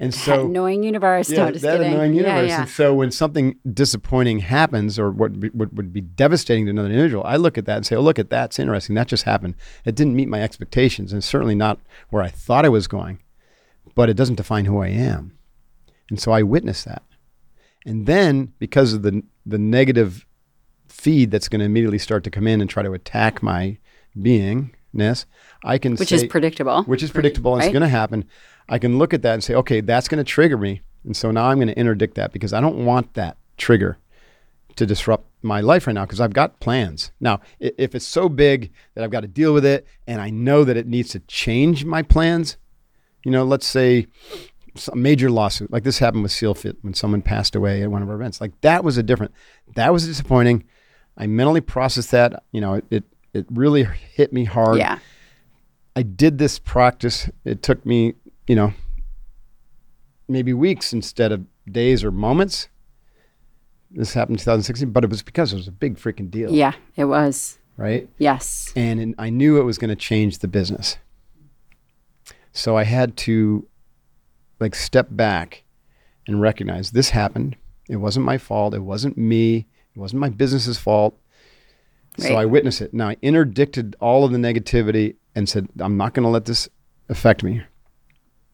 [0.00, 1.30] And so that annoying universe.
[1.30, 1.92] yeah, no, that kidding.
[1.92, 2.48] annoying universe.
[2.48, 2.60] Yeah, yeah.
[2.62, 6.88] And so when something disappointing happens, or what, be, what would be devastating to another
[6.88, 8.46] individual, I look at that and say, "Oh, look at that!
[8.46, 8.96] It's interesting.
[8.96, 9.54] That just happened.
[9.84, 11.78] It didn't meet my expectations, and certainly not
[12.10, 13.20] where I thought I was going.
[13.94, 15.38] But it doesn't define who I am."
[16.10, 17.02] And so I witness that,
[17.86, 20.26] and then because of the the negative
[20.88, 23.78] feed that's going to immediately start to come in and try to attack my
[24.94, 25.24] beingness,
[25.62, 26.84] I can Which say, is predictable.
[26.84, 28.24] which is predictable and it's going to happen.
[28.68, 30.82] I can look at that and say, okay, that's going to trigger me.
[31.04, 33.98] And so now I'm going to interdict that because I don't want that trigger
[34.76, 37.12] to disrupt my life right now because I've got plans.
[37.20, 40.64] Now, if it's so big that I've got to deal with it and I know
[40.64, 42.56] that it needs to change my plans,
[43.24, 44.06] you know, let's say
[44.92, 48.08] a major lawsuit like this happened with SealFit when someone passed away at one of
[48.08, 48.40] our events.
[48.40, 49.32] Like that was a different,
[49.74, 50.64] that was disappointing.
[51.16, 52.42] I mentally processed that.
[52.50, 53.04] You know, it, it,
[53.34, 54.78] it really hit me hard.
[54.78, 54.98] yeah.
[55.96, 57.28] I did this practice.
[57.44, 58.14] It took me,
[58.48, 58.72] you know,
[60.28, 62.68] maybe weeks instead of days or moments.
[63.92, 66.72] This happened in 2016, but it was because it was a big freaking deal, Yeah,
[66.96, 67.58] it was.
[67.76, 68.08] right?
[68.18, 68.72] Yes.
[68.74, 70.96] And in, I knew it was going to change the business.
[72.52, 73.66] So I had to
[74.58, 75.62] like step back
[76.26, 77.56] and recognize this happened.
[77.88, 78.74] It wasn't my fault.
[78.74, 79.66] It wasn't me.
[79.94, 81.16] It wasn't my business's fault.
[82.18, 82.94] So I witnessed it.
[82.94, 86.68] Now I interdicted all of the negativity and said, I'm not going to let this
[87.08, 87.62] affect me.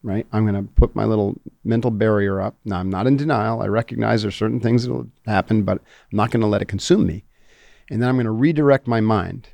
[0.03, 0.25] Right?
[0.31, 2.55] I'm going to put my little mental barrier up.
[2.65, 3.61] Now I'm not in denial.
[3.61, 6.67] I recognize there's certain things that will happen, but I'm not going to let it
[6.67, 7.23] consume me.
[7.91, 9.49] And then I'm going to redirect my mind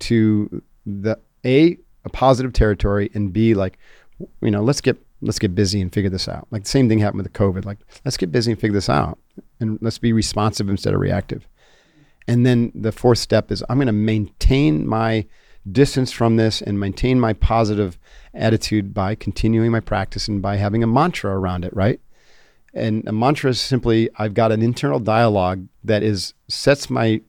[0.00, 3.78] to the a a positive territory and b like
[4.40, 6.98] you know let's get let's get busy and figure this out like the same thing
[6.98, 9.18] happened with the covid like let's get busy and figure this out
[9.60, 11.46] and let's be responsive instead of reactive
[12.28, 15.26] and then the fourth step is i'm going to maintain my
[15.70, 17.98] distance from this and maintain my positive
[18.34, 22.00] attitude by continuing my practice and by having a mantra around it right
[22.74, 27.20] and a mantra is simply i've got an internal dialogue that is sets my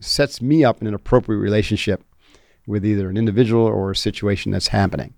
[0.00, 2.02] sets me up in an appropriate relationship
[2.66, 5.14] with either an individual or a situation that's happening.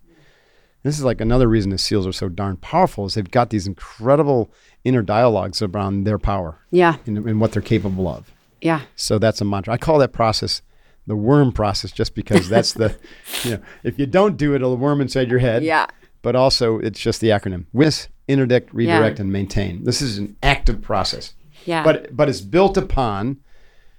[0.83, 3.66] This is like another reason the SEALs are so darn powerful is they've got these
[3.66, 4.51] incredible
[4.85, 6.97] inner dialogues around their power Yeah.
[7.07, 8.31] and, and what they're capable of.
[8.64, 8.80] Yeah.
[8.96, 9.74] So that's a mantra.
[9.74, 10.62] I call that process
[11.06, 12.96] the worm process just because that's the,
[13.44, 15.62] you know, if you don't do it, it'll worm inside your head.
[15.62, 15.86] Yeah.
[16.22, 19.22] But also, it's just the acronym: witness, interdict, redirect, Yeah.
[19.22, 19.84] and maintain.
[19.84, 21.34] This is an active process.
[21.66, 21.84] Yeah.
[21.84, 23.36] But but it's built upon,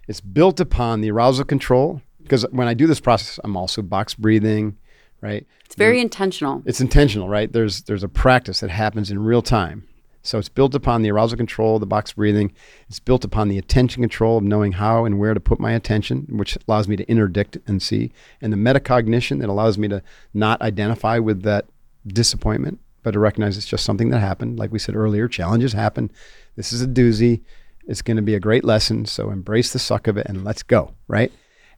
[0.07, 2.01] it's built upon the arousal control.
[2.23, 4.75] Because when I do this process, I'm also box breathing,
[5.21, 5.45] right?
[5.65, 6.63] It's very intentional.
[6.65, 7.53] It's intentional, right?
[7.53, 9.87] There's there's a practice that happens in real time.
[10.25, 12.51] So it's built upon the arousal control, the box breathing.
[12.89, 16.25] It's built upon the attention control of knowing how and where to put my attention,
[16.29, 18.11] which allows me to interdict and see,
[18.41, 20.01] and the metacognition that allows me to
[20.33, 21.65] not identify with that
[22.07, 24.57] disappointment, but to recognize it's just something that happened.
[24.57, 26.11] Like we said earlier, challenges happen.
[26.55, 27.41] This is a doozy.
[27.87, 29.05] It's going to be a great lesson.
[29.05, 31.31] So embrace the suck of it and let's go, right?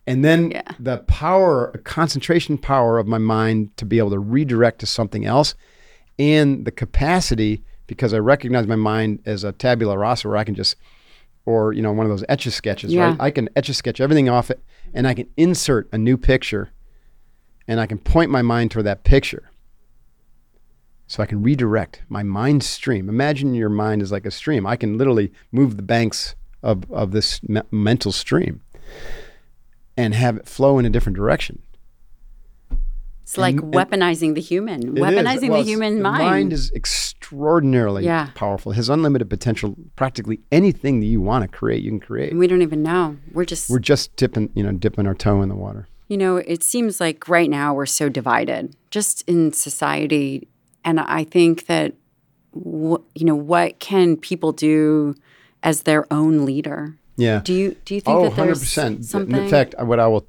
[0.06, 0.62] And then Yeah.
[0.80, 5.54] the power, concentration power of my mind to be able to redirect to something else
[6.18, 10.56] and the capacity because I recognize my mind as a tabula rasa where I can
[10.56, 10.76] just,
[11.46, 13.10] or, you know, one of those etch a sketches, Yeah.
[13.10, 13.18] right?
[13.20, 14.62] I can etch a sketch everything off it
[14.94, 16.70] and I can insert a new picture
[17.68, 19.50] and I can point my mind toward that picture.
[21.08, 23.08] So I can redirect my mind stream.
[23.08, 24.66] Imagine your mind is like a stream.
[24.68, 28.62] I can literally move the banks of, of this me- mental stream
[29.96, 31.62] and have it flow in a different direction.
[33.28, 36.24] It's like and- weaponizing the human, weaponizing Well, the human the mind.
[36.24, 38.30] mind is extraordinarily Yeah.
[38.36, 38.72] powerful.
[38.72, 39.76] It has unlimited potential.
[39.98, 42.30] Practically anything that you want to create, you can create.
[42.32, 43.18] and we don't even know.
[43.34, 45.88] We're just, We're just dipping, you know, dipping our toe in the water.
[46.08, 50.48] you know, it seems like right now we're so divided just in society.
[50.86, 51.96] And I think that
[52.56, 55.14] you know, what can people do
[55.64, 56.96] as their own leader?
[57.18, 57.42] Yeah.
[57.44, 59.04] Do you do you think Oh, that there's 100%.
[59.04, 59.36] something?
[59.36, 60.26] In fact, what I will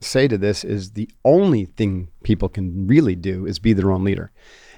[0.00, 4.04] say to this is the only thing people can really do is be their own
[4.04, 4.30] leader.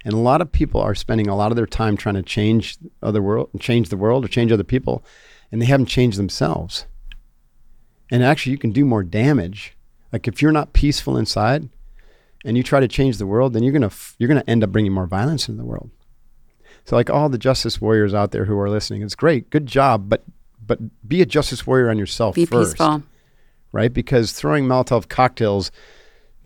[0.05, 2.79] And a lot of people are spending a lot of their time trying to change
[3.03, 5.05] other world, change the world or change other people,
[5.53, 6.87] and they haven't changed themselves.
[8.11, 9.77] And actually you can do more damage.
[10.13, 11.69] Like if you're not peaceful inside
[12.45, 14.65] and you try to change the world, then you're going to you're going to end
[14.65, 15.91] up bringing more violence into the world.
[16.87, 19.51] So like all the justice warriors out there who are listening, it's great.
[19.51, 20.25] Good job, but
[20.67, 23.03] but be a justice warrior on yourself Be first peaceful.
[23.73, 23.93] Right?
[23.93, 25.71] Because throwing Molotov cocktails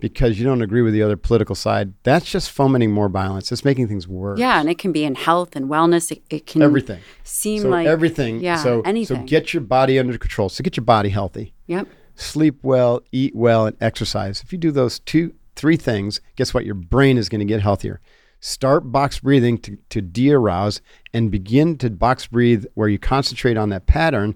[0.00, 3.50] because you don't agree with the other political side, that's just fomenting more violence.
[3.50, 4.38] It's making things worse.
[4.38, 6.12] Yeah, and it can be in health and wellness.
[6.12, 7.00] It, it can Everything.
[7.22, 8.40] seem So like everything.
[8.40, 9.22] Yeah, so, anything.
[9.22, 10.48] So get your body under control.
[10.48, 11.54] So get your body healthy.
[11.68, 11.88] Yep.
[12.16, 14.42] Sleep well, eat well, and exercise.
[14.42, 16.64] If you do those two, three things, guess what?
[16.64, 18.00] Your brain is going to get healthier.
[18.40, 20.82] Start box breathing to, to de-arouse
[21.14, 24.34] and begin to box breathe where you concentrate on that pattern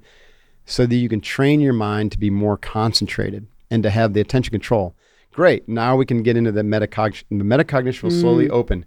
[0.69, 4.21] so that you can train your mind to be more concentrated and to have the
[4.21, 4.95] attention control.
[5.33, 5.67] Great.
[5.67, 7.25] Now we can get into the metacognition.
[7.31, 8.51] The metacognition will slowly mm.
[8.53, 8.85] open.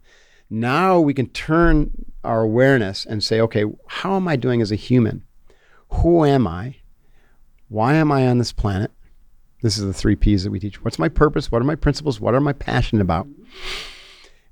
[0.47, 1.91] Now we can turn
[2.23, 5.23] our awareness and say, okay, how am I doing as a human?
[5.89, 6.75] Who am I?
[7.67, 8.91] Why am I on this planet?
[9.63, 10.83] This is the three P's that we teach.
[10.83, 11.51] What's my purpose?
[11.51, 12.19] What are my principles?
[12.19, 13.27] What am I passionate about?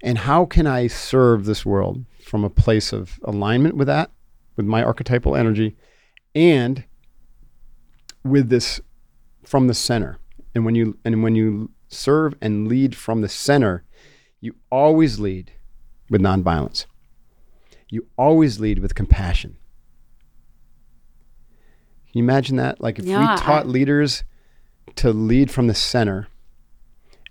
[0.02, 4.10] And how can I serve this world from a place of alignment with that,
[4.56, 5.76] with my archetypal energy,
[6.34, 6.86] and
[8.24, 8.82] with this
[9.44, 10.18] from the center?
[10.56, 13.84] And when you and when you serve and lead from the center,
[14.42, 15.52] you always lead
[16.10, 16.86] with nonviolence.
[17.90, 19.58] You always lead with compassion.
[22.12, 22.82] Can you imagine that?
[22.82, 24.24] Like if Yeah, we taught I- leaders
[24.96, 26.28] to lead from the center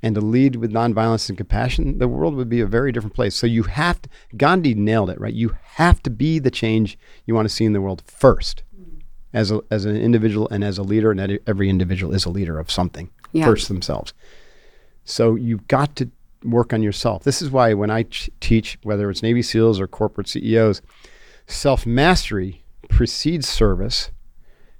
[0.03, 3.35] and to lead with nonviolence and compassion, the world would be a very different place.
[3.35, 5.35] So you have to, Gandhi nailed it, right?
[5.35, 8.63] You have to be the change you want to see in the world first
[9.33, 11.11] as, a, as an individual and as a leader.
[11.11, 13.45] And every individual is a leader of something Yeah.
[13.45, 14.13] first themselves.
[15.05, 16.11] So you've got to
[16.45, 17.25] work on yourself.
[17.25, 20.83] This is why when I ch- teach, whether it's Navy SEALs or corporate CEOs,
[21.47, 24.11] self mastery precedes service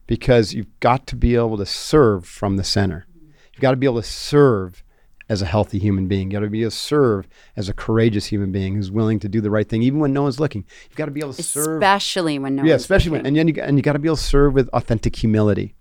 [0.07, 3.07] because you've got to be able to serve from the center.
[3.53, 4.83] You've got to be able to serve
[5.29, 6.31] as a healthy human being.
[6.31, 9.29] You've got to be able to serve as a courageous human being who's willing to
[9.29, 10.65] do the right thing, even when no one's looking.
[10.89, 11.77] You've got to be able to serve.
[11.83, 13.99] Especially when no yeah, one's especially when, and then you, got- and you got to
[13.99, 15.75] be able to serve with authentic humility,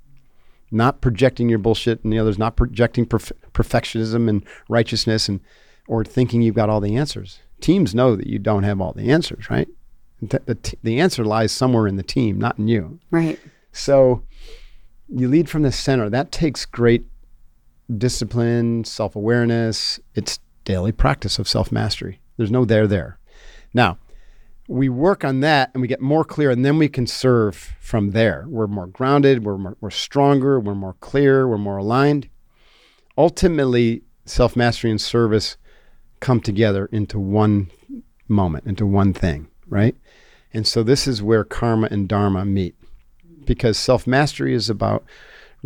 [0.71, 5.39] not projecting your bullshit and the others, not projecting perf- perfectionism and righteousness and
[5.87, 7.39] or thinking you've got all the answers.
[7.61, 9.69] Teams know that you don't have all the answers, right?
[10.21, 12.99] The, the, the answer lies somewhere in the team, not in you.
[13.11, 13.39] right.
[13.71, 14.23] So
[15.07, 16.09] you lead from the center.
[16.09, 17.05] That takes great
[17.95, 19.99] discipline, self awareness.
[20.15, 22.19] It's daily practice of self mastery.
[22.37, 23.19] There's no there there.
[23.73, 23.97] Now,
[24.67, 28.11] we work on that and we get more clear, and then we can serve from
[28.11, 28.45] there.
[28.47, 32.29] We're more grounded, we're, more, we're stronger, we're more clear, we're more aligned.
[33.17, 35.57] Ultimately, self mastery and service
[36.19, 37.69] come together into one
[38.27, 39.95] moment, into one thing, right?
[40.53, 42.75] And so this is where karma and dharma meet
[43.45, 45.05] because self mastery is about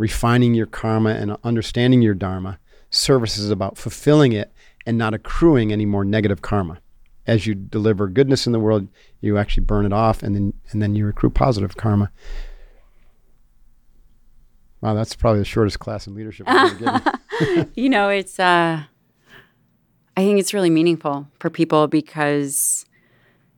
[0.02, 2.58] refining your karma and understanding your dharma.
[2.90, 4.52] Service is about fulfilling it
[4.84, 6.80] and not accruing any more negative karma.
[7.24, 8.88] As you deliver goodness in the world,
[9.20, 12.10] you actually burn it off, and then and then you accrue positive karma.
[14.80, 17.00] Wow, that's probably the shortest class in leadership I've ever
[17.38, 17.70] given.
[17.76, 18.82] you know, it's uh
[20.16, 22.86] I think it's really meaningful for people because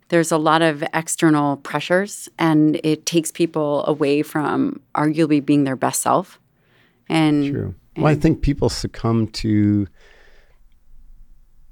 [0.08, 5.76] there's a lot of external pressures and it takes people away from arguably being their
[5.76, 6.38] best self.
[7.08, 7.74] And True.
[7.96, 9.86] Well, I think people succumb to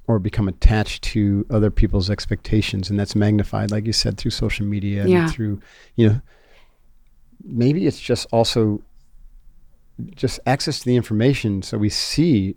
[0.06, 4.66] or become attached to other people's expectations, and that's magnified, like you said, through social
[4.66, 5.26] media and Yeah.
[5.28, 5.60] through,
[5.96, 6.20] you know,
[7.44, 8.82] maybe it's just also
[10.16, 12.56] just access to the information, so we see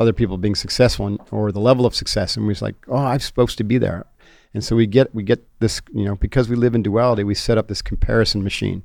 [0.00, 2.96] other people being successful and, or the level of success, and we're just like, oh,
[2.96, 4.06] I'm supposed to be there,
[4.54, 7.34] and so we get we get this, you know, because we live in duality, we
[7.34, 8.82] set up this comparison machine.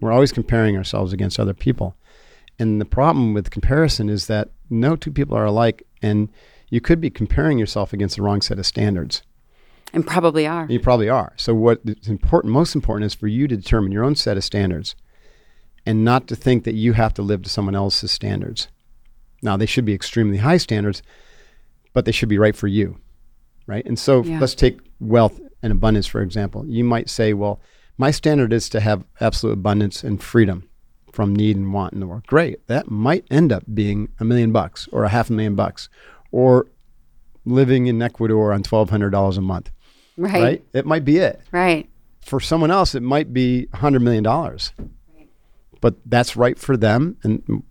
[0.00, 1.94] We're always comparing ourselves against other people.
[2.58, 6.28] And the problem with comparison is that no two people are alike, and
[6.68, 9.22] you could be comparing yourself against the wrong set of standards.
[9.92, 10.66] and probably are.
[10.68, 11.32] You probably are.
[11.36, 14.44] So what is important, most important, is for you to determine your own set of
[14.44, 14.94] standards,
[15.84, 18.68] and not to think that you have to live to someone else's standards.
[19.42, 21.02] Now they should be extremely high standards,
[21.92, 22.98] but they should be right for you,
[23.70, 23.86] right?
[23.86, 24.40] And so Yeah.
[24.40, 26.66] let's take wealth and abundance for example.
[26.66, 27.60] You might say, well,
[27.96, 30.64] my standard is to have absolute abundance and freedom
[31.12, 32.26] from need and want in the world.
[32.26, 32.66] Great.
[32.66, 35.88] That might end up being a million bucks or a half a million bucks
[36.32, 36.66] or
[37.44, 39.70] living in Ecuador on $1,200 a month.
[40.16, 40.42] Right.
[40.42, 40.64] right?
[40.72, 41.40] It might be it.
[41.52, 41.88] Right.
[42.20, 44.24] For someone else, it might be $100 million.
[45.80, 47.62] But that's right for them, and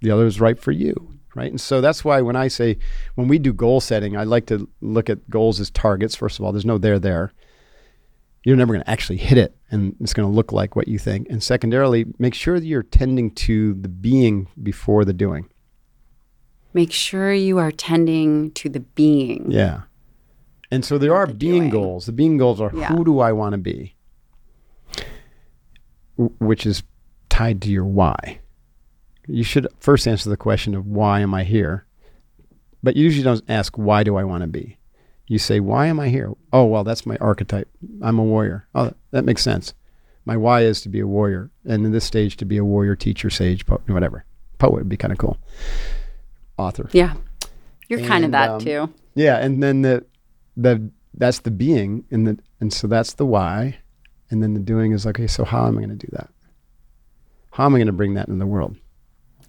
[0.00, 1.50] the other is right for you, right?
[1.50, 2.78] And so that's why when I say,
[3.14, 6.14] when we do goal setting, I like to look at goals as targets.
[6.14, 7.32] First of all, there's no there there.
[8.44, 10.98] You're never going to actually hit it, and it's going to look like what you
[10.98, 11.28] think.
[11.28, 15.48] And secondarily, make sure that you're tending to the being before the doing.
[16.72, 19.50] Make sure you are tending to the being.
[19.50, 19.82] Yeah.
[20.70, 21.70] And so there are the being doing.
[21.70, 22.06] goals.
[22.06, 22.88] The being goals are Yeah.
[22.88, 23.94] who do I want to be?
[26.16, 26.82] Which is
[27.28, 28.40] tied to your why.
[29.30, 31.86] You should first answer the question of why am I here?
[32.82, 34.78] But you usually don't ask why do I want to be?
[35.26, 36.32] You say why am I here?
[36.52, 37.68] Oh, well, that's my archetype.
[38.02, 38.66] I'm a warrior.
[38.74, 39.74] Oh, that makes sense.
[40.24, 42.94] My why is to be a warrior, and in this stage to be a warrior,
[42.94, 44.24] teacher, sage, poet, whatever.
[44.58, 45.38] Poet would be kind of cool.
[46.58, 46.88] Author.
[46.92, 47.14] Yeah.
[47.88, 48.94] You're kind of that um, too.
[49.14, 50.04] Yeah, and then the
[50.56, 53.78] the that's the being, and the and so that's the why,
[54.30, 56.30] and then the doing is okay, so how am I going to do that?
[57.52, 58.76] How am I going to bring that into the world?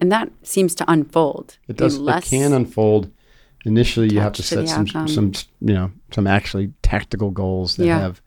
[0.01, 1.57] And that seems to unfold.
[1.67, 1.97] It does.
[1.97, 3.11] it can unfold.
[3.63, 5.07] Initially, you have to attached to set some outcome.
[5.07, 5.31] some
[5.61, 7.99] you know some actually tactical goals that Yeah.
[7.99, 8.21] have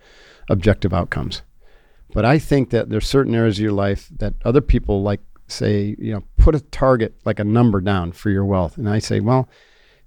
[0.48, 1.42] objective outcomes.
[2.12, 5.96] But I think that there's certain areas of your life that other people like say,
[5.98, 9.18] you know, put a target like a number down for your wealth, and I say,
[9.18, 9.48] well,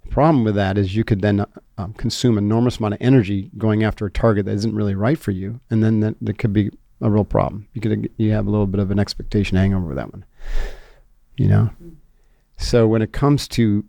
[0.04, 1.44] the problem with that is you could then
[1.76, 5.30] um, consume enormous amount of energy going after a target that isn't really right for
[5.32, 6.70] you, and then that, that could be
[7.02, 7.68] a real problem.
[7.74, 10.24] You could you have a little bit of an expectation hangover with that one,
[11.38, 11.70] you know.
[11.82, 11.94] Mm.
[12.58, 13.84] So when it comes to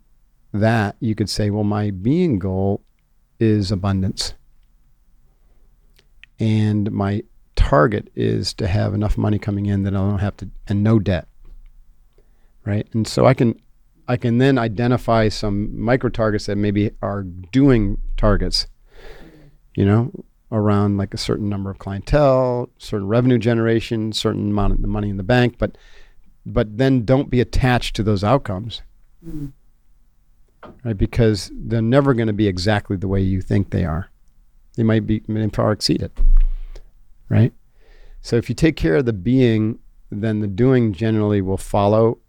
[0.54, 2.82] that, you could say, well, my being goal
[3.40, 4.36] is abundance,
[6.40, 7.24] and my
[7.56, 11.00] target is to have enough money coming in that I don't have to and no
[11.00, 11.28] debt,
[12.66, 12.88] right?
[12.94, 13.60] And so I can
[14.08, 18.68] I can then identify some micro targets that maybe are doing targets,
[19.76, 20.12] you know,
[20.52, 25.10] around like a certain number of clientele, certain revenue generation, certain amount of the money
[25.10, 25.78] in the bank, but
[26.54, 28.82] but then don't be attached to those outcomes.
[29.26, 29.54] Mm.
[30.84, 30.98] Right?
[30.98, 34.10] Because they're never going to be exactly the way you think they are.
[34.76, 36.18] They might be may far exceed it.
[37.30, 37.54] Right?
[38.22, 39.80] So if you take care of the being,
[40.12, 42.20] then the doing generally will follow.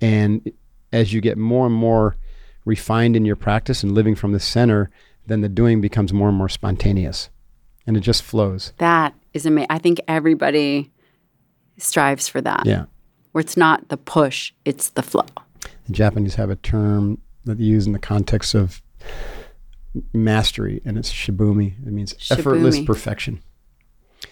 [0.00, 0.50] And
[0.92, 2.16] as you get more and more
[2.64, 4.90] refined in your practice and living from the center,
[5.26, 7.30] then the doing becomes more and more spontaneous.
[7.86, 8.72] And it just flows.
[8.78, 9.68] That is amazing.
[9.70, 10.90] I think everybody
[11.78, 12.66] strives for that.
[12.66, 12.84] Yeah.
[13.32, 15.26] Where it's not the push, it's the flow.
[15.86, 18.82] The Japanese have a term that they use in the context of
[20.12, 21.74] mastery, and it's shibumi.
[21.86, 23.42] It means effortless perfection.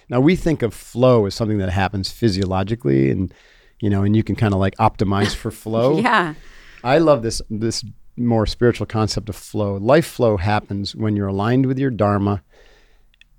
[0.08, 3.32] Now we think of flow as something that happens physiologically, and
[3.80, 5.98] you know, and you can kind of like optimize for flow.
[5.98, 6.34] Yeah.
[6.84, 7.84] I love this this
[8.16, 9.76] more spiritual concept of flow.
[9.76, 12.42] Life flow happens when you're aligned with your dharma.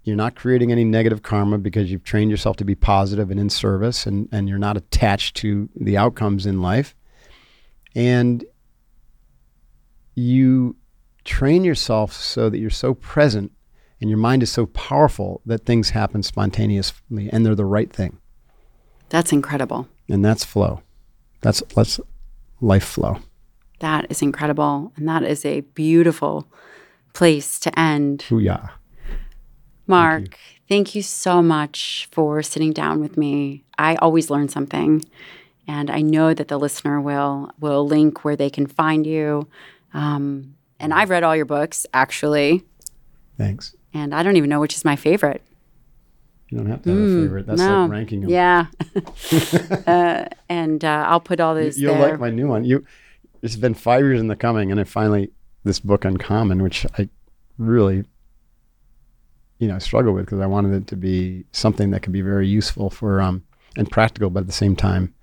[0.07, 3.49] You're not creating any negative karma because you've trained yourself to be positive and in
[3.49, 6.95] service, and and you're not attached to the outcomes in life.
[7.93, 8.45] And
[10.15, 10.77] you
[11.25, 13.51] train yourself so that you're so present
[13.99, 18.17] and your mind is so powerful that things happen spontaneously and they're the right thing.
[19.09, 19.87] That's incredible.
[20.07, 20.81] And that's flow.
[21.41, 21.99] That's let's
[22.61, 23.19] life flow.
[23.79, 24.93] That is incredible.
[24.95, 26.47] And that is a beautiful
[27.13, 28.25] place to end.
[28.29, 28.69] Hooyah.
[29.87, 31.01] Mark, thank you.
[31.01, 33.63] so much for sitting down with me.
[33.77, 35.03] I always learn something.
[35.67, 39.47] And I know that the listener will will link where they can find you.
[39.93, 42.63] Um, and I've read all your books, actually.
[43.37, 43.75] Thanks.
[43.93, 45.41] And I don't even know which is my favorite.
[46.49, 47.45] You don't have to have a favorite.
[47.47, 47.81] That's Mm, no.
[47.83, 48.29] like ranking them.
[48.29, 48.67] Yeah.
[49.87, 52.11] uh, and uh, I'll put all You, those you'll there.
[52.11, 52.63] like my new one.
[52.63, 52.85] You
[53.41, 55.31] it's been five years in the coming and I finally
[55.65, 57.09] this book Uncommon, which I
[57.57, 58.05] really
[59.59, 62.47] you know, struggle with because I wanted it to be something that could be very
[62.47, 63.43] useful for um
[63.75, 65.13] and practical, but at the same time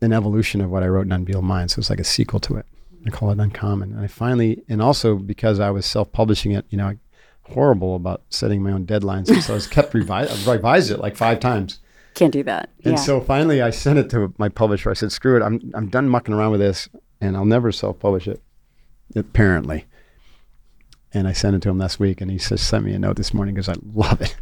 [0.00, 1.70] an evolution of what I wrote in Unbeatable Mind.
[1.70, 2.66] So it's like a sequel to it.
[3.06, 3.92] I call it Uncommon.
[3.92, 6.96] And I finally, and also because I was self-publishing it, you know,
[7.42, 9.28] horrible about setting my own deadlines.
[9.42, 11.78] So I was kept revised, revised it like five times.
[12.14, 12.70] Can't do that.
[12.84, 13.00] And yeah.
[13.00, 14.90] so finally I sent it to my publisher.
[14.90, 15.42] I said, screw it.
[15.42, 16.88] I'm, I'm done mucking around with this
[17.20, 18.42] and I'll never self-publish it,
[19.14, 19.86] apparently.
[21.14, 23.16] And I sent it to him last week and he just sent me a note
[23.16, 24.36] this morning because I love it.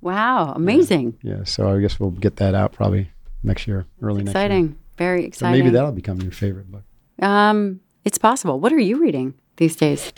[0.00, 0.52] wow.
[0.54, 1.18] Amazing.
[1.22, 1.44] Yeah.
[1.44, 3.10] So I guess we'll get that out probably
[3.42, 4.44] next year, early next year.
[4.44, 4.78] Exciting.
[4.96, 5.64] Very So exciting.
[5.64, 6.82] maybe that'll become your favorite book.
[7.22, 8.58] Um, it's possible.
[8.60, 10.12] What are you reading these days?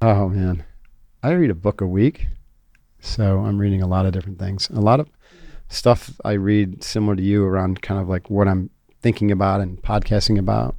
[0.00, 0.64] Oh man,
[1.22, 2.26] I read a book a week,
[3.00, 4.68] so I'm reading a lot of different things.
[4.70, 5.08] A lot of
[5.68, 8.70] stuff I read similar to you around kind of like what I'm
[9.02, 10.76] thinking about and podcasting about.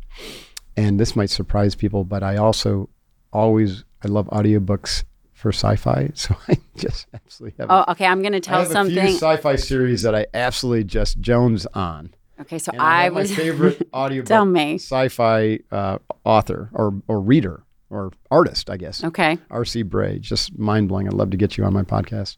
[0.77, 2.89] And this might surprise people, but I also
[3.33, 5.03] always I love audiobooks
[5.33, 7.67] for sci-fi, so I just absolutely have.
[7.71, 8.05] Oh, okay.
[8.05, 8.95] I'm going to tell I have a something.
[9.07, 12.13] few sci-fi series that I absolutely just Jones on.
[12.41, 14.75] okay, so And I, I was my favorite audiobook Tell me.
[14.75, 19.03] sci-fi uh, author or or reader or artist, I guess.
[19.03, 19.37] okay.
[19.51, 19.83] R.C.
[19.83, 21.07] Bray, just mind blowing.
[21.07, 22.37] I'd love to get you on my podcast.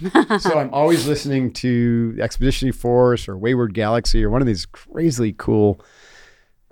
[0.40, 5.34] so I'm always listening to Expeditionary Force or Wayward Galaxy or one of these crazily
[5.36, 5.80] cool,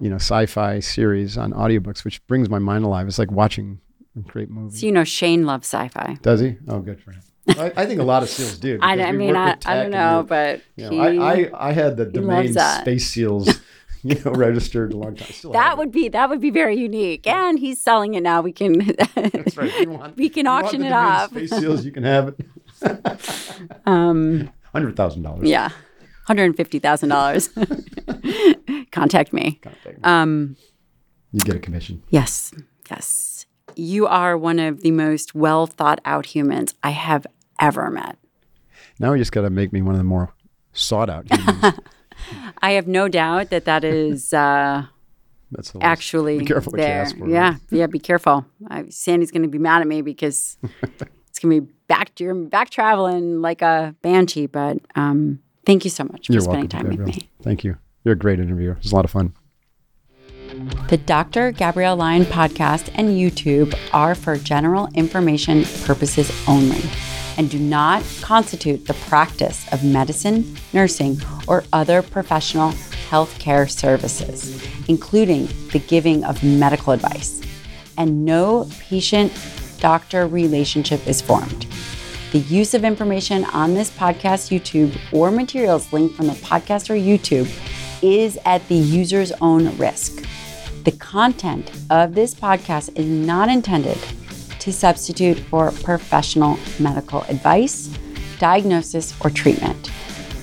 [0.01, 3.07] you know, sci-fi series on audiobooks, which brings my mind alive.
[3.09, 3.86] It's like watching a
[4.23, 4.77] great movie.
[4.77, 6.19] So you know Shane loves sci-fi.
[6.23, 6.57] Does he?
[6.69, 7.21] Oh, good for him.
[7.49, 8.79] I, I think a lot of SEALs do.
[8.83, 11.73] I, I mean, I, I don't know, we're- but you he, know, I, I, I
[11.73, 12.53] had the domain.
[12.55, 13.61] Space SEALs,
[14.03, 15.29] you know, registered a long time.
[15.31, 15.79] Still that have it.
[15.79, 17.25] would be that would be very unique.
[17.27, 18.41] And he's selling it now.
[18.41, 18.79] We can
[19.15, 19.89] That's right.
[19.89, 21.31] Want- we can if you want auction it off.
[21.31, 23.79] Space SEAls, you can have it.
[23.87, 25.49] Um, Hundred thousand dollars.
[25.49, 25.71] yeah,
[26.27, 27.49] hundred and fifty thousand dollars.
[28.91, 29.61] Contact me.
[30.05, 30.57] Um,
[31.33, 32.03] You get a commission.
[32.11, 32.53] yes,
[32.91, 33.36] yes.
[33.77, 37.27] You are one of the most well thought out humans I have
[37.61, 38.17] ever met.
[38.99, 40.35] Now we just got to make me one of the more
[40.73, 41.79] sought out humans.
[42.63, 44.87] I have no doubt that that is uh,
[45.53, 47.03] That's actually Be careful what you there.
[47.03, 47.29] ask for.
[47.29, 47.87] Yeah, yeah.
[47.87, 48.47] Be careful.
[48.69, 52.19] I, Sandy's going to be mad at me because it's going to be back.
[52.19, 54.47] You're back traveling like a banshee.
[54.47, 57.29] But um, thank you so much for You're spending welcome, time with me.
[57.43, 57.77] Thank you.
[58.05, 58.73] You're a great interviewer.
[58.73, 59.35] It was a lot of fun.
[60.89, 61.51] The Dr.
[61.51, 66.83] Gabrielle Lyon podcast and YouTube are for general information purposes only
[67.37, 72.71] and do not constitute the practice of medicine, nursing, or other professional
[73.11, 77.43] healthcare services, including the giving of medical advice.
[77.99, 79.33] And no patient
[79.81, 81.67] doctor relationship is formed.
[82.33, 86.95] The use of information on this podcast, YouTube, or materials linked from the podcast or
[86.95, 87.49] YouTube
[88.03, 90.25] is at the user's own risk.
[90.85, 93.99] The content of this podcast is not intended
[94.61, 97.89] to substitute for professional medical advice,
[98.39, 99.91] diagnosis, or treatment.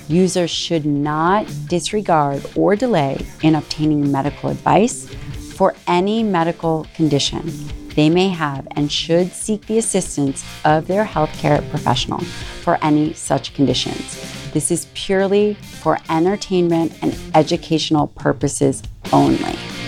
[0.08, 5.08] Users should not disregard or delay in obtaining medical advice
[5.54, 7.50] for any medical condition
[7.94, 12.18] they may have and should seek the assistance of their healthcare professional
[12.62, 14.50] for any such conditions.
[14.52, 18.82] This is purely for entertainment and educational purposes
[19.12, 19.83] only.